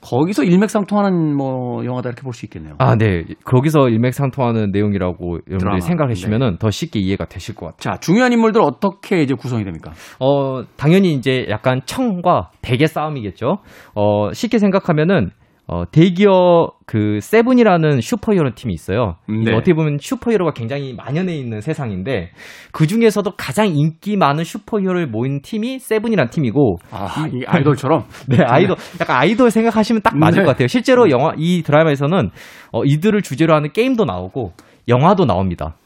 거기서 0.00 0.44
일맥상통하는 0.44 1.36
뭐 1.36 1.84
영화다 1.84 2.08
이렇게 2.08 2.22
볼 2.22 2.32
수 2.32 2.46
있겠네요. 2.46 2.74
아, 2.78 2.96
네. 2.96 3.24
거기서 3.44 3.90
일맥상통하는 3.90 4.70
내용이라고 4.72 5.40
여러분들이 5.46 5.58
드라마. 5.58 5.74
네. 5.76 6.56
더 6.58 6.70
쉽게 6.70 7.00
이해가 7.00 7.26
되실 7.26 7.54
것 7.54 7.66
같아요. 7.66 7.94
자 7.94 8.00
중요한 8.00 8.32
인물들 8.32 8.62
어떻게 8.62 9.22
이제 9.22 9.34
구성이 9.34 9.64
됩니까? 9.64 9.92
어, 10.18 10.62
당연히 10.76 11.12
이제 11.12 11.46
약간 11.50 11.82
청과 11.84 12.50
대의 12.62 12.86
싸움이겠죠. 12.86 13.58
어, 13.94 14.32
쉽게 14.32 14.58
생각하면은 14.58 15.30
어, 15.72 15.84
대기업 15.88 16.78
그 16.84 17.20
세븐이라는 17.20 18.00
슈퍼히어로 18.00 18.56
팀이 18.56 18.74
있어요. 18.74 19.14
네. 19.28 19.54
어떻게 19.54 19.72
보면 19.72 19.98
슈퍼히어로가 20.00 20.52
굉장히 20.52 20.94
만연해 20.94 21.36
있는 21.36 21.60
세상인데 21.60 22.32
그 22.72 22.88
중에서도 22.88 23.30
가장 23.36 23.68
인기 23.68 24.16
많은 24.16 24.42
슈퍼히어로를 24.42 25.06
모인 25.06 25.42
팀이 25.42 25.78
세븐이라는 25.78 26.30
팀이고 26.30 26.78
아, 26.90 27.28
이 27.32 27.44
아이돌처럼 27.46 28.02
네, 28.26 28.38
아이돌, 28.42 28.74
약간 29.00 29.16
아이돌 29.18 29.52
생각하시면 29.52 30.02
딱 30.02 30.18
맞을 30.18 30.40
네. 30.40 30.44
것 30.44 30.50
같아요. 30.50 30.66
실제로 30.66 31.08
영화, 31.08 31.34
이 31.36 31.62
드라마에서는, 31.62 32.30
어, 32.72 32.84
이들을 32.84 33.22
주제로 33.22 33.54
하는 33.54 33.70
게임도 33.70 34.04
나오고, 34.04 34.54
영화도 34.88 35.24
나옵니다. 35.24 35.76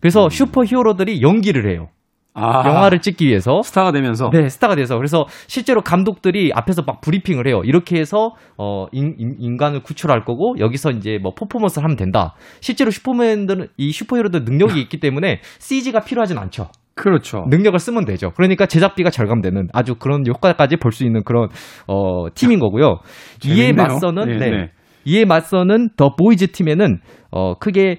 그래서 0.00 0.28
슈퍼 0.28 0.62
히어로들이 0.62 1.22
연기를 1.22 1.70
해요. 1.70 1.88
아, 2.34 2.62
영화를 2.66 3.00
찍기 3.00 3.26
위해서. 3.26 3.60
스타가 3.62 3.92
되면서 3.92 4.30
네, 4.30 4.48
스타가 4.48 4.74
돼서. 4.74 4.96
그래서 4.96 5.26
실제로 5.48 5.82
감독들이 5.82 6.50
앞에서 6.54 6.82
막 6.86 7.00
브리핑을 7.00 7.46
해요. 7.46 7.60
이렇게 7.64 7.98
해서, 7.98 8.30
어, 8.56 8.86
인, 8.92 9.14
인, 9.18 9.56
간을 9.56 9.82
구출할 9.82 10.24
거고, 10.24 10.54
여기서 10.58 10.90
이제 10.92 11.18
뭐 11.22 11.34
퍼포먼스를 11.34 11.84
하면 11.84 11.96
된다. 11.96 12.34
실제로 12.60 12.90
슈퍼맨들은, 12.90 13.68
이 13.76 13.92
슈퍼히어로들 13.92 14.44
능력이 14.44 14.80
있기 14.80 14.98
때문에 15.00 15.40
CG가 15.58 16.00
필요하진 16.00 16.38
않죠. 16.38 16.68
그렇죠. 16.94 17.44
능력을 17.48 17.78
쓰면 17.78 18.04
되죠. 18.04 18.30
그러니까 18.36 18.66
제작비가 18.66 19.10
절감되는 19.10 19.68
아주 19.72 19.94
그런 19.94 20.26
효과까지 20.26 20.76
볼 20.76 20.92
수 20.92 21.04
있는 21.04 21.22
그런, 21.24 21.48
어, 21.86 22.26
팀인 22.34 22.58
거고요. 22.60 22.98
이에. 23.44 23.72
맞서는, 23.72 24.26
네, 24.26 24.36
네. 24.38 24.50
네. 24.50 24.70
이에 25.04 25.24
맞서는 25.24 25.90
더 25.96 26.14
보이즈 26.16 26.52
팀에는, 26.52 26.98
어, 27.30 27.54
크게, 27.58 27.98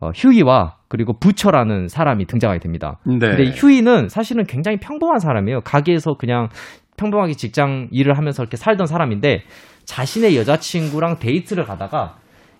어, 0.00 0.10
휴이와 0.14 0.76
그리고 0.88 1.14
부처라는 1.18 1.88
사람이 1.88 2.26
등장하게 2.26 2.60
됩니다. 2.60 2.98
네. 3.04 3.18
근데 3.18 3.44
이 3.44 3.50
휴이는 3.50 4.08
사실은 4.08 4.44
굉장히 4.44 4.78
평범한 4.78 5.18
사람이에요. 5.18 5.62
가게에서 5.62 6.14
그냥 6.14 6.48
평범하게 6.96 7.34
직장 7.34 7.88
일을 7.90 8.16
하면서 8.16 8.42
이렇게 8.42 8.56
살던 8.56 8.86
사람인데 8.86 9.42
자신의 9.84 10.36
여자친구랑 10.36 11.18
데이트를 11.18 11.64
가다가 11.64 12.16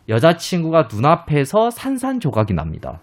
여자친구가 0.08 0.88
눈앞에서 0.92 1.70
산산조각이 1.70 2.54
납니다. 2.54 3.00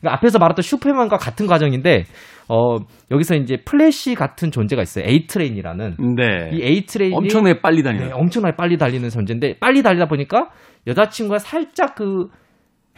그러니까 0.00 0.18
앞에서 0.18 0.38
말했던 0.38 0.62
슈퍼맨과 0.62 1.16
같은 1.16 1.46
과정인데 1.46 2.04
어 2.48 2.78
여기서 3.10 3.36
이제 3.36 3.58
플래시 3.64 4.16
같은 4.16 4.50
존재가 4.50 4.82
있어요. 4.82 5.04
에이트레인이라는 5.06 5.96
네. 6.16 6.50
이 6.52 6.62
에이트레인이 6.62 7.14
엄청나게 7.14 7.60
빨리 7.60 7.84
다니는. 7.84 8.08
네, 8.08 8.12
엄청나게 8.12 8.56
빨리 8.56 8.76
달리는 8.76 9.08
존재인데 9.08 9.58
빨리 9.60 9.82
달리다 9.82 10.06
보니까 10.06 10.50
여자친구가 10.88 11.38
살짝 11.38 11.94
그 11.94 12.26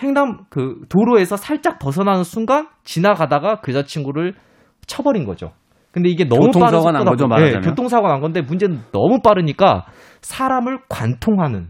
횡단 0.03 0.47
그 0.51 0.81
도로에서 0.89 1.37
살짝 1.37 1.79
벗어나는 1.79 2.25
순간 2.25 2.69
지나가다가 2.85 3.61
그 3.61 3.73
여자친구를 3.73 4.35
쳐버린 4.87 5.25
거죠. 5.25 5.53
근데 5.93 6.09
이게 6.09 6.25
너무 6.25 6.47
교통사고가 6.47 6.93
빠른 6.93 7.05
난 7.05 7.05
거죠, 7.05 7.25
보- 7.25 7.29
말하자면. 7.29 7.61
네, 7.63 7.69
교통사고가 7.69 8.13
난 8.13 8.21
건데 8.21 8.41
문제는 8.43 8.81
너무 8.93 9.21
빠르니까 9.23 9.87
사람을 10.23 10.81
관통하는 10.89 11.69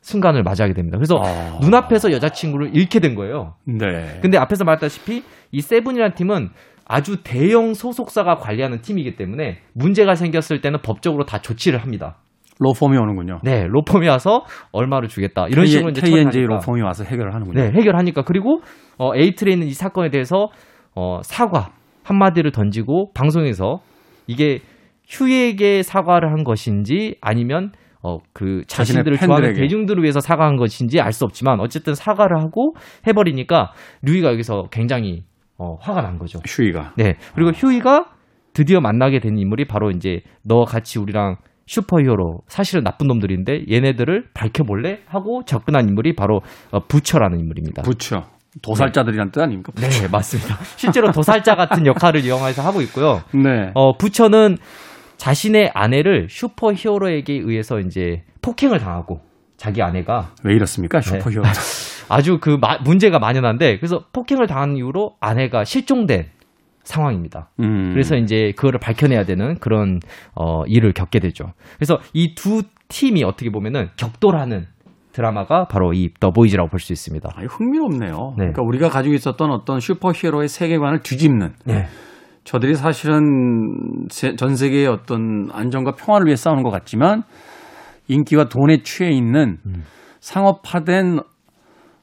순간을 0.00 0.42
맞이하게 0.42 0.74
됩니다. 0.74 0.98
그래서 0.98 1.16
아. 1.22 1.58
눈앞에서 1.60 2.12
여자친구를 2.12 2.74
잃게 2.74 3.00
된 3.00 3.14
거예요. 3.14 3.54
네. 3.64 4.18
근데 4.22 4.38
앞에서 4.38 4.64
말했다시피 4.64 5.22
이 5.52 5.60
세븐이라는 5.60 6.14
팀은 6.14 6.50
아주 6.86 7.22
대형 7.22 7.72
소속사가 7.74 8.36
관리하는 8.36 8.80
팀이기 8.82 9.16
때문에 9.16 9.58
문제가 9.72 10.14
생겼을 10.14 10.60
때는 10.60 10.80
법적으로 10.82 11.24
다 11.24 11.38
조치를 11.38 11.80
합니다. 11.82 12.16
로펌이 12.60 12.96
오는군요. 12.96 13.40
네, 13.42 13.66
로펌이 13.68 14.06
와서 14.08 14.44
얼마를 14.72 15.08
주겠다. 15.08 15.46
이런 15.48 15.66
식으로 15.66 15.90
이제 15.90 16.00
KNJ 16.00 16.30
처리하니까. 16.30 16.54
로펌이 16.54 16.82
와서 16.82 17.04
해결을 17.04 17.34
하는군요. 17.34 17.60
네, 17.60 17.70
해결하니까 17.72 18.22
그리고 18.22 18.60
어, 18.98 19.14
에이트레이는 19.14 19.66
이 19.66 19.72
사건에 19.72 20.10
대해서 20.10 20.48
어, 20.94 21.20
사과 21.22 21.70
한 22.04 22.18
마디를 22.18 22.52
던지고 22.52 23.10
방송에서 23.14 23.80
이게 24.26 24.60
휴에게 25.08 25.82
사과를 25.82 26.30
한 26.32 26.44
것인지 26.44 27.16
아니면 27.20 27.72
어, 28.02 28.18
그 28.32 28.62
자신들을 28.66 29.16
좋아하는. 29.18 29.54
대중들을 29.54 30.02
위해서 30.02 30.20
사과한 30.20 30.56
것인지 30.56 31.00
알 31.00 31.12
수 31.12 31.24
없지만 31.24 31.58
어쨌든 31.60 31.94
사과를 31.94 32.38
하고 32.40 32.74
해버리니까 33.06 33.72
류이가 34.02 34.30
여기서 34.32 34.64
굉장히 34.70 35.24
어, 35.58 35.76
화가 35.80 36.02
난 36.02 36.18
거죠. 36.18 36.38
휴이가. 36.46 36.92
네. 36.96 37.14
그리고 37.34 37.50
휴이가 37.50 38.06
드디어 38.52 38.80
만나게 38.80 39.20
된 39.20 39.38
인물이 39.38 39.64
바로 39.66 39.90
이제 39.90 40.20
너 40.42 40.64
같이 40.64 40.98
우리랑 40.98 41.36
슈퍼히어로 41.66 42.40
사실은 42.48 42.84
나쁜 42.84 43.06
놈들인데 43.06 43.64
얘네들을 43.70 44.28
밝혀볼래 44.34 45.00
하고 45.06 45.42
접근한 45.44 45.88
인물이 45.88 46.14
바로 46.14 46.42
어, 46.70 46.80
부처라는 46.86 47.38
인물입니다. 47.40 47.82
부처. 47.82 48.24
도살자들이란 48.62 49.32
뜻 49.32 49.40
아닙니까? 49.40 49.72
네 49.76 50.06
맞습니다. 50.08 50.56
실제로 50.76 51.10
도살자 51.10 51.56
같은 51.56 51.86
역할을 51.86 52.20
이 52.24 52.28
영화에서 52.28 52.62
하고 52.62 52.80
있고요. 52.82 53.22
네. 53.32 53.70
어 53.74 53.96
부처는 53.96 54.58
자신의 55.16 55.72
아내를 55.74 56.28
슈퍼히어로에게 56.30 57.32
의해서 57.34 57.80
이제 57.80 58.22
폭행을 58.42 58.78
당하고 58.78 59.20
자기 59.56 59.82
아내가 59.82 60.30
왜 60.44 60.54
이렇습니까? 60.54 61.00
슈퍼히어로. 61.00 61.44
아주 62.08 62.38
그 62.40 62.58
마- 62.60 62.78
문제가 62.78 63.18
만연한데 63.18 63.78
그래서 63.78 64.04
폭행을 64.12 64.46
당한 64.46 64.76
이후로 64.76 65.16
아내가 65.20 65.64
실종된 65.64 66.26
상황입니다. 66.84 67.50
음. 67.60 67.90
그래서 67.92 68.14
이제 68.16 68.52
그거를 68.56 68.78
밝혀내야 68.78 69.24
되는 69.24 69.56
그런 69.58 70.00
어 70.36 70.64
일을 70.66 70.92
겪게 70.92 71.18
되죠. 71.18 71.52
그래서 71.76 71.98
이 72.12 72.34
두 72.34 72.62
팀이 72.88 73.24
어떻게 73.24 73.50
보면은 73.50 73.88
격돌하는 73.96 74.66
드라마가 75.12 75.66
바로 75.66 75.92
이 75.94 76.10
더 76.20 76.30
보이즈라고 76.30 76.68
볼 76.68 76.78
수 76.80 76.92
있습니다. 76.92 77.30
아니, 77.34 77.46
흥미롭네요. 77.46 78.16
네. 78.36 78.36
그러니까 78.36 78.62
우리가 78.62 78.88
가지고 78.88 79.14
있었던 79.14 79.50
어떤 79.50 79.80
슈퍼히어로의 79.80 80.48
세계관을 80.48 81.00
뒤집는 81.00 81.54
네. 81.64 81.86
저들이 82.44 82.74
사실은 82.74 84.06
세- 84.10 84.36
전 84.36 84.54
세계의 84.54 84.86
어떤 84.88 85.48
안정과 85.52 85.92
평화를 85.92 86.26
위해 86.26 86.36
싸우는 86.36 86.62
것 86.62 86.70
같지만 86.70 87.22
인기와 88.08 88.48
돈에 88.50 88.82
취해 88.82 89.10
있는 89.10 89.58
음. 89.64 89.84
상업화된 90.20 91.20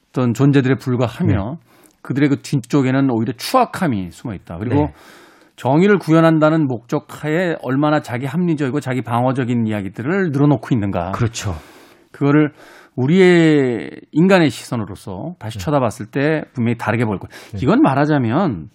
어떤 0.10 0.34
존재들에 0.34 0.76
불과하며 0.76 1.58
네. 1.62 1.71
그들의 2.02 2.30
그 2.30 2.42
뒤쪽에는 2.42 3.10
오히려 3.12 3.34
추악함이 3.34 4.12
숨어 4.12 4.34
있다. 4.34 4.58
그리고 4.58 4.76
네. 4.86 4.94
정의를 5.56 6.00
구현한다는 6.00 6.68
목적 6.68 7.24
하에 7.24 7.56
얼마나 7.62 8.02
자기 8.02 8.26
합리적이고 8.26 8.80
자기 8.80 9.02
방어적인 9.02 9.68
이야기들을 9.68 10.32
늘어놓고 10.32 10.68
있는가. 10.72 11.12
그렇죠. 11.12 11.54
그거를 12.12 12.52
우리의 12.96 13.92
인간의 14.12 14.50
시선으로서 14.50 15.36
다시 15.40 15.58
네. 15.60 15.66
쳐다봤을 15.66 16.08
때 16.12 16.44
분명히 16.54 16.78
다르게 16.78 17.06
보일 17.06 17.20
거예요. 17.20 17.30
이건 17.62 17.82
말하자면 17.82 18.70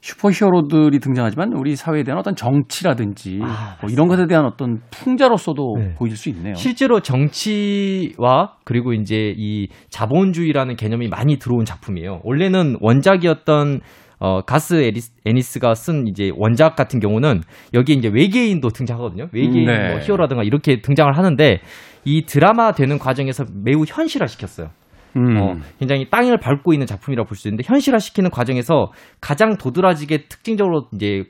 슈퍼히어로들이 0.00 0.98
등장하지만 0.98 1.52
우리 1.52 1.76
사회에 1.76 2.02
대한 2.02 2.18
어떤 2.18 2.34
정치라든지 2.34 3.40
아, 3.42 3.76
뭐 3.82 3.90
이런 3.90 4.08
것에 4.08 4.26
대한 4.26 4.46
어떤 4.46 4.80
풍자로서도 4.90 5.74
네. 5.78 5.94
보일 5.94 6.16
수 6.16 6.28
있네요. 6.30 6.54
실제로 6.54 7.00
정치와 7.00 8.56
그리고 8.64 8.92
이제 8.92 9.34
이 9.36 9.68
자본주의라는 9.90 10.76
개념이 10.76 11.08
많이 11.08 11.38
들어온 11.38 11.64
작품이에요. 11.64 12.20
원래는 12.24 12.76
원작이었던 12.80 13.80
어, 14.22 14.42
가스 14.42 14.74
에리스, 14.74 15.12
애니스가 15.24 15.74
쓴 15.74 16.06
이제 16.06 16.30
원작 16.36 16.76
같은 16.76 17.00
경우는 17.00 17.40
여기에 17.72 17.96
이제 17.96 18.08
외계인도 18.12 18.68
등장하거든요. 18.68 19.28
외계인 19.32 19.64
네. 19.64 19.92
뭐 19.92 19.98
히어로라든가 20.00 20.42
이렇게 20.42 20.82
등장을 20.82 21.16
하는데 21.16 21.60
이 22.04 22.22
드라마 22.26 22.72
되는 22.72 22.98
과정에서 22.98 23.44
매우 23.64 23.84
현실화 23.86 24.26
시켰어요. 24.26 24.68
음. 25.16 25.36
어, 25.36 25.54
굉장히 25.78 26.08
땅을 26.10 26.38
밟고 26.38 26.72
있는 26.72 26.86
작품이라고 26.86 27.26
볼 27.28 27.36
수 27.36 27.48
있는데 27.48 27.62
현실화 27.66 27.98
시키는 27.98 28.30
과정에서 28.30 28.92
가장 29.20 29.56
도드라지게 29.56 30.28
특징적으로 30.28 30.88
이제 30.94 31.24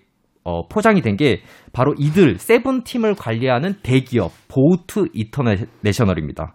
어, 0.44 0.66
포장이 0.68 1.02
된 1.02 1.16
게 1.16 1.42
바로 1.72 1.94
이들 1.98 2.38
세븐 2.38 2.82
팀을 2.82 3.14
관리하는 3.14 3.74
대기업 3.82 4.32
Vought 4.48 5.06
International입니다. 5.12 6.54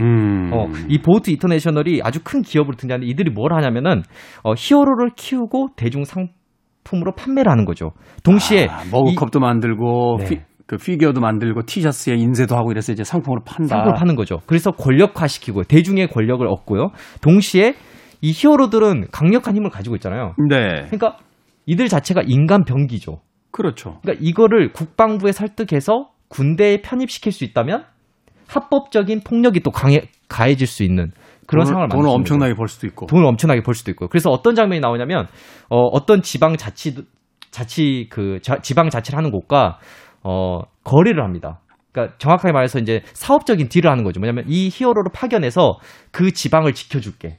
음. 0.00 0.50
어, 0.52 0.66
이 0.88 0.98
보우트 0.98 1.30
이터내셔널이 1.30 2.00
아주 2.04 2.20
큰 2.22 2.42
기업으로 2.42 2.76
등장하는데 2.76 3.10
이들이 3.10 3.30
뭘 3.30 3.52
하냐면은 3.52 4.02
어, 4.44 4.54
히어로를 4.56 5.10
키우고 5.16 5.70
대중 5.76 6.04
상품으로 6.04 7.12
판매를 7.16 7.50
하는 7.50 7.64
거죠. 7.64 7.90
동시에 8.22 8.68
아, 8.68 8.84
머그컵도 8.92 9.40
만들고 9.40 10.18
네. 10.20 10.24
피, 10.28 10.40
그 10.68 10.76
피규어도 10.76 11.20
만들고 11.22 11.62
티셔츠에 11.64 12.14
인쇄도 12.14 12.54
하고 12.54 12.70
이래서 12.70 12.92
이제 12.92 13.02
상품으로 13.02 13.40
판다. 13.44 13.68
상품을 13.74 13.94
파는 13.98 14.16
거죠. 14.16 14.40
그래서 14.46 14.70
권력화시키고 14.70 15.64
대중의 15.64 16.08
권력을 16.08 16.46
얻고요. 16.46 16.90
동시에 17.22 17.74
이 18.20 18.32
히어로들은 18.34 19.06
강력한 19.10 19.56
힘을 19.56 19.70
가지고 19.70 19.96
있잖아요. 19.96 20.34
네. 20.50 20.84
그러니까 20.90 21.16
이들 21.64 21.88
자체가 21.88 22.20
인간 22.26 22.64
병기죠. 22.64 23.20
그렇죠. 23.50 23.98
그러니까 24.02 24.22
이거를 24.22 24.72
국방부에 24.72 25.32
설득해서 25.32 26.10
군대에 26.28 26.82
편입시킬 26.82 27.32
수 27.32 27.44
있다면 27.44 27.84
합법적인 28.46 29.20
폭력이 29.24 29.60
또 29.60 29.70
강해 29.70 30.02
가해질 30.28 30.66
수 30.66 30.82
있는 30.82 31.12
그런 31.46 31.64
돈을, 31.64 31.66
상황을 31.72 31.88
돈을 31.88 32.08
엄청나게 32.10 32.52
벌 32.54 32.68
수도 32.68 32.86
있고. 32.86 33.06
돈을 33.06 33.24
엄청나게 33.24 33.62
벌 33.62 33.72
수도 33.74 33.90
있고요. 33.92 34.08
그래서 34.10 34.28
어떤 34.30 34.54
장면이 34.54 34.80
나오냐면 34.80 35.26
어, 35.70 35.78
어떤 35.92 36.20
지방 36.20 36.58
자치 36.58 36.94
자치 37.50 38.08
그 38.10 38.38
자- 38.42 38.58
지방 38.60 38.90
자치를 38.90 39.16
하는 39.16 39.30
곳과 39.30 39.78
어, 40.22 40.60
거래를 40.84 41.22
합니다. 41.22 41.60
그러니까 41.92 42.16
정확하게 42.18 42.52
말해서 42.52 42.78
이제 42.78 43.02
사업적인 43.12 43.68
딜을 43.68 43.90
하는 43.90 44.04
거죠. 44.04 44.20
뭐냐면 44.20 44.44
이 44.48 44.68
히어로를 44.72 45.10
파견해서 45.12 45.78
그 46.12 46.32
지방을 46.32 46.72
지켜줄게. 46.74 47.38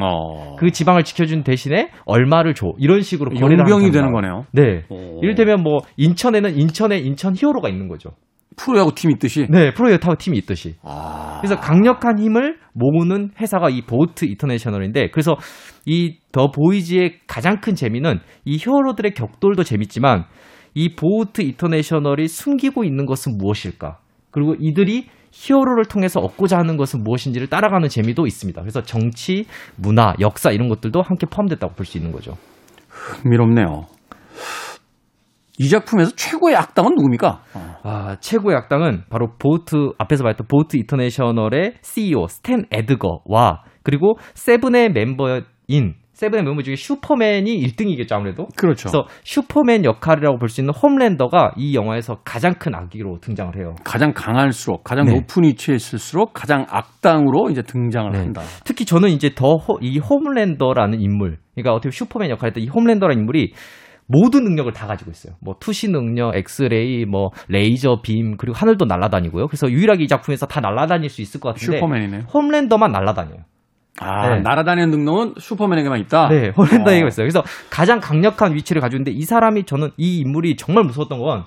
어. 0.00 0.56
그 0.56 0.70
지방을 0.70 1.02
지켜준 1.04 1.42
대신에 1.42 1.90
얼마를 2.06 2.54
줘. 2.54 2.72
이런 2.78 3.02
식으로 3.02 3.32
용병이 3.38 3.90
되는. 3.90 4.12
거네요. 4.12 4.46
네. 4.52 4.84
오. 4.88 5.20
이를테면 5.22 5.62
뭐 5.62 5.80
인천에는 5.96 6.56
인천에 6.56 6.98
인천 6.98 7.34
히어로가 7.36 7.68
있는 7.68 7.88
거죠. 7.88 8.10
프로야구 8.56 8.94
팀 8.94 9.10
있듯이. 9.12 9.46
네, 9.48 9.72
프로야구 9.72 10.16
팀이 10.16 10.36
있듯이. 10.38 10.76
아. 10.82 11.38
그래서 11.40 11.56
강력한 11.56 12.18
힘을 12.18 12.58
모으는 12.72 13.30
회사가 13.40 13.70
이 13.70 13.82
보트 13.82 14.24
이터내셔널인데 14.26 15.10
그래서 15.10 15.36
이 15.86 16.20
더 16.32 16.50
보이즈의 16.50 17.20
가장 17.26 17.60
큰 17.60 17.74
재미는 17.74 18.20
이 18.44 18.56
히어로들의 18.56 19.14
격돌도 19.14 19.64
재밌지만 19.64 20.24
이 20.74 20.94
보트 20.94 21.42
이터내셔널이 21.42 22.28
숨기고 22.28 22.84
있는 22.84 23.06
것은 23.06 23.38
무엇일까? 23.38 23.98
그리고 24.30 24.54
이들이 24.58 25.06
히어로를 25.32 25.84
통해서 25.86 26.20
얻고자 26.20 26.58
하는 26.58 26.76
것은 26.76 27.02
무엇인지를 27.04 27.48
따라가는 27.48 27.88
재미도 27.88 28.26
있습니다. 28.26 28.60
그래서 28.60 28.82
정치, 28.82 29.46
문화, 29.76 30.14
역사 30.20 30.50
이런 30.50 30.68
것들도 30.68 31.02
함께 31.02 31.26
포함됐다고 31.26 31.74
볼 31.74 31.86
수 31.86 31.98
있는 31.98 32.12
거죠. 32.12 32.36
흥미롭네요. 32.88 33.86
이 35.58 35.68
작품에서 35.68 36.12
최고의 36.16 36.56
악당은 36.56 36.94
누굽니까? 36.94 37.42
어. 37.54 37.74
아, 37.82 38.16
최고의 38.20 38.56
악당은 38.56 39.04
바로 39.10 39.34
Vought 39.38 39.92
앞에서 39.98 40.24
말했던 40.24 40.46
보트 40.48 40.76
이터내셔널의 40.78 41.74
CEO 41.82 42.26
스탠 42.28 42.64
에드거와 42.70 43.62
그리고 43.82 44.14
세븐의 44.34 44.92
멤버인 44.92 45.94
세븐의 46.20 46.44
멤버 46.44 46.60
중에 46.60 46.76
슈퍼맨이 46.76 47.62
1등이겠죠 47.62 48.12
아무래도. 48.12 48.46
그렇죠. 48.54 48.90
그래서 48.90 49.06
슈퍼맨 49.24 49.86
역할이라고 49.86 50.36
볼 50.36 50.50
수 50.50 50.60
있는 50.60 50.74
홈랜더가 50.74 51.52
이 51.56 51.74
영화에서 51.74 52.18
가장 52.24 52.52
큰 52.58 52.74
악귀로 52.74 53.20
등장을 53.22 53.56
해요. 53.56 53.74
가장 53.84 54.12
강할수록 54.12 54.84
가장 54.84 55.06
네. 55.06 55.14
높은 55.14 55.44
위치에 55.44 55.76
있을수록 55.76 56.34
가장 56.34 56.66
악당으로 56.68 57.48
이제 57.50 57.62
등장을 57.62 58.10
네. 58.12 58.18
한다. 58.18 58.42
특히 58.64 58.84
저는 58.84 59.08
이제 59.10 59.30
더 59.34 59.60
이 59.80 59.98
홈랜더라는 59.98 61.00
인물, 61.00 61.38
그러니까 61.54 61.72
어떻게 61.72 61.90
슈퍼맨 61.90 62.28
역할을 62.30 62.48
했던 62.48 62.62
이 62.64 62.68
홈랜더라는 62.68 63.22
인물이 63.22 63.52
모든 64.06 64.42
능력을 64.44 64.70
다 64.72 64.86
가지고 64.86 65.12
있어요. 65.12 65.36
뭐 65.40 65.54
투시 65.60 65.88
능력, 65.88 66.34
엑스레이, 66.34 67.04
뭐 67.06 67.30
레이저 67.48 68.00
빔 68.02 68.36
그리고 68.36 68.56
하늘도 68.56 68.84
날아다니고요. 68.84 69.46
그래서 69.46 69.70
유일하게 69.70 70.04
이 70.04 70.08
작품에서 70.08 70.46
다 70.46 70.60
날아다닐 70.60 71.08
수 71.08 71.22
있을 71.22 71.40
것 71.40 71.54
같은데 71.54 71.78
슈퍼맨이네. 71.78 72.24
홈랜더만 72.34 72.90
날아다녀요. 72.92 73.44
아, 74.00 74.36
네. 74.36 74.40
날아다니는 74.40 74.90
능력은 74.90 75.34
슈퍼맨에게만 75.38 76.00
있다. 76.00 76.28
네, 76.28 76.50
홈랜더에게 76.56 77.04
어. 77.04 77.06
있어요. 77.06 77.24
그래서 77.24 77.42
가장 77.70 78.00
강력한 78.00 78.54
위치를 78.54 78.80
가지고 78.80 79.02
있는데 79.02 79.12
이 79.12 79.22
사람이 79.22 79.64
저는 79.64 79.90
이 79.98 80.18
인물이 80.20 80.56
정말 80.56 80.84
무서웠던 80.84 81.20
건 81.20 81.44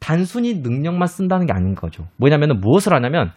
단순히 0.00 0.54
능력만 0.54 1.06
쓴다는 1.06 1.46
게 1.46 1.52
아닌 1.52 1.74
거죠. 1.74 2.08
뭐냐면은 2.16 2.60
무엇을 2.60 2.92
하냐면 2.92 3.30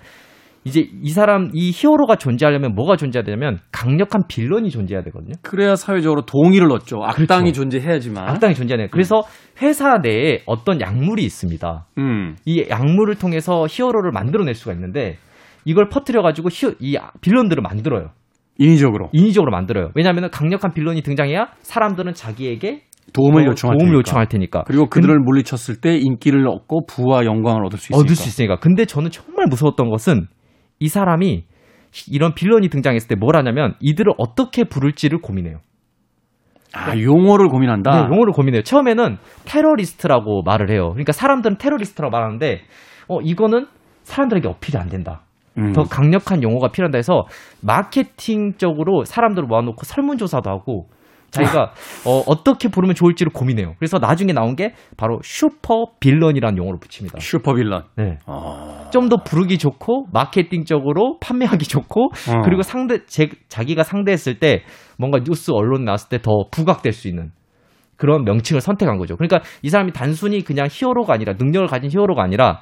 이제 0.64 0.90
이 1.04 1.12
사람 1.12 1.52
이 1.54 1.70
히어로가 1.72 2.16
존재하려면 2.16 2.74
뭐가 2.74 2.96
존재해야 2.98 3.24
되냐면 3.24 3.60
강력한 3.72 4.24
villain이 4.28 4.72
존재해야 4.72 5.04
되거든요. 5.04 5.36
그래야 5.44 5.76
사회적으로 5.76 6.26
동의를 6.26 6.72
얻죠. 6.72 7.04
악당이 7.04 7.52
그렇죠. 7.52 7.62
존재해야지만. 7.62 8.28
악당이 8.30 8.56
존재해요. 8.56 8.88
그래서 8.90 9.22
회사 9.62 10.00
내에 10.00 10.42
어떤 10.48 10.82
약물이 10.82 11.24
있습니다. 11.24 11.86
음. 12.00 12.36
이 12.46 12.66
약물을 12.68 13.14
통해서 13.16 13.68
히어로를 13.70 14.12
만들어낼 14.12 14.56
수가 14.56 14.74
있는데 14.74 15.18
이걸 15.66 15.88
퍼뜨려 15.88 16.24
가지고 16.24 16.50
이 16.80 16.98
빌런들을 17.22 17.62
만들어요. 17.62 18.10
인위적으로 18.58 19.10
인위적으로 19.14 19.52
만들어요. 19.52 19.92
왜냐하면 19.96 20.30
강력한 20.32 20.74
빌런이 20.74 21.02
등장해야 21.02 21.50
사람들은 21.62 22.14
자기에게 22.14 22.84
도움을 23.14 23.44
어, 23.44 23.52
요청할 23.52 23.78
도움을 23.78 23.92
테니까. 23.94 23.98
요청할 24.00 24.28
테니까. 24.28 24.64
그리고 24.66 24.88
그들을 24.90 25.20
물리쳤을 25.20 25.80
때 25.82 25.98
인기를 25.98 26.48
얻고 26.48 26.86
부와 26.88 27.26
영광을 27.26 27.64
얻을 27.66 27.78
수 27.78 27.92
있으니까. 27.92 28.00
얻을 28.04 28.16
수 28.16 28.28
있으니까. 28.30 28.58
근데 28.60 28.86
저는 28.86 29.12
정말 29.12 29.46
무서웠던 29.50 29.90
것은 29.90 30.28
이 30.80 30.88
사람이 30.88 31.44
이런 32.12 32.34
빌런이 32.34 32.70
등장했을 32.70 33.08
때 33.08 33.16
뭘 33.16 33.36
하냐면 33.38 33.76
이들을 33.80 34.14
어떻게 34.18 34.64
부를지를 34.64 35.20
고민해요. 35.22 35.60
아, 36.74 36.98
용어를 36.98 37.48
고민한다. 37.48 37.92
네, 37.92 38.14
용어를 38.14 38.34
고민해요. 38.34 38.64
처음에는 38.64 39.18
테러리스트라고 39.46 40.42
말을 40.44 40.70
해요. 40.72 40.90
그러니까 40.90 41.14
사람들은 41.14 41.58
테러리스트라고 41.58 42.12
말하는데 42.12 42.62
어 43.08 43.22
이거는 43.22 43.68
사람들에게 44.04 44.48
어필이 44.48 44.78
안 44.78 44.90
된다. 44.90 45.22
음. 45.58 45.74
더 45.74 45.84
강력한 45.84 46.44
용어가 46.44 46.70
필요하다 46.70 46.98
해서 46.98 47.26
마케팅적으로 47.62 49.06
사람들을 49.06 49.48
모아놓고 49.48 49.84
설문조사도 49.84 50.50
하고 50.50 50.88
자기가 51.32 51.72
어, 52.06 52.22
어떻게 52.28 52.70
부르면 52.70 52.96
좋을지를 52.96 53.32
고민해요. 53.34 53.74
그래서 53.78 53.98
나중에 54.00 54.32
나온 54.32 54.56
게 54.56 54.74
바로 54.96 55.20
super 55.24 55.88
villain이라는 56.00 56.58
용어를 56.58 56.80
붙입니다. 56.80 57.20
super 57.20 57.54
villain. 57.54 57.84
네. 57.98 58.18
어. 58.26 58.90
좀더 58.92 59.18
부르기 59.24 59.58
좋고 59.58 60.08
마케팅적으로 60.14 61.18
판매하기 61.20 61.66
좋고 61.66 62.06
어. 62.06 62.42
그리고 62.44 62.62
상대 62.62 63.06
제, 63.06 63.30
자기가 63.50 63.84
상대했을 63.84 64.40
때 64.40 64.64
뭔가 64.98 65.20
뉴스 65.20 65.52
언론에 65.52 65.84
나왔을 65.84 66.10
때 66.10 66.20
더 66.20 66.46
부각될 66.52 66.94
수 66.94 67.08
있는 67.10 67.32
그런 67.98 68.24
명칭을 68.24 68.62
선택한 68.62 68.98
거죠. 68.98 69.16
그러니까 69.16 69.42
이 69.62 69.70
사람이 69.70 69.92
단순히 69.92 70.42
그냥 70.42 70.68
히어로가 70.70 71.14
아니라 71.14 71.34
능력을 71.38 71.68
가진 71.68 71.90
히어로가 71.92 72.24
아니라 72.24 72.62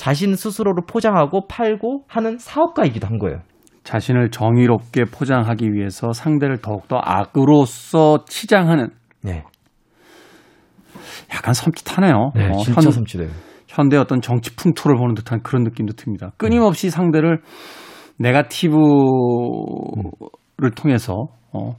자신 0.00 0.34
스스로를 0.34 0.84
포장하고 0.88 1.46
팔고 1.46 2.04
하는 2.08 2.38
사업가이기도 2.38 3.06
한 3.06 3.18
거예요. 3.18 3.40
자신을 3.84 4.30
정의롭게 4.30 5.04
포장하기 5.04 5.74
위해서 5.74 6.14
상대를 6.14 6.62
더욱더 6.62 6.98
악으로서 7.04 8.24
치장하는 8.26 8.88
네. 9.22 9.44
약간 11.34 11.52
섬찟하네요. 11.52 12.32
네, 12.34 12.48
어, 12.48 12.52
진짜 12.64 12.80
현, 12.80 12.90
섬찟해요. 12.90 13.28
현대 13.68 13.98
어떤 13.98 14.22
정치 14.22 14.56
풍토를 14.56 14.96
보는 14.96 15.14
듯한 15.16 15.42
그런 15.42 15.64
느낌도 15.64 15.92
듭니다. 15.96 16.32
끊임없이 16.38 16.88
상대를 16.88 17.42
네가티브를 18.18 18.70
통해서 20.76 21.26
어, 21.52 21.74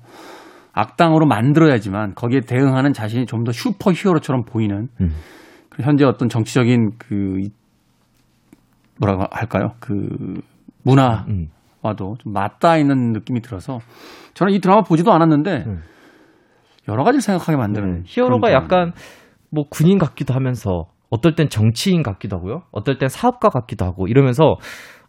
악당으로 0.73 1.25
만들어야지만 1.25 2.13
거기에 2.13 2.41
대응하는 2.41 2.93
자신이 2.93 3.25
좀 3.25 3.43
더 3.45 3.51
슈퍼 3.51 3.91
히어로처럼 3.91 4.43
보이는 4.45 4.89
음. 5.01 5.09
그 5.69 5.81
현재 5.81 6.05
어떤 6.05 6.29
정치적인 6.29 6.91
그 6.99 7.39
이- 7.39 7.49
뭐라고 9.01 9.25
할까요? 9.31 9.71
그 9.79 10.41
문화와도 10.83 11.25
음. 11.29 11.49
좀 12.19 12.33
맞닿아 12.33 12.77
있는 12.77 13.11
느낌이 13.11 13.41
들어서 13.41 13.79
저는 14.35 14.53
이 14.53 14.59
드라마 14.59 14.83
보지도 14.83 15.11
않았는데 15.11 15.63
음. 15.67 15.81
여러 16.87 17.03
가지를 17.03 17.21
생각하게 17.21 17.57
만드는 17.57 17.93
네, 17.97 18.01
히어로가 18.05 18.51
약간 18.53 18.93
뭐 19.49 19.65
군인 19.69 19.97
같기도 19.97 20.33
하면서 20.33 20.85
어떨 21.09 21.35
땐 21.35 21.49
정치인 21.49 22.03
같기도 22.03 22.37
하고요. 22.37 22.61
어떨 22.71 22.97
땐 22.97 23.09
사업가 23.09 23.49
같기도 23.49 23.85
하고 23.85 24.07
이러면서 24.07 24.55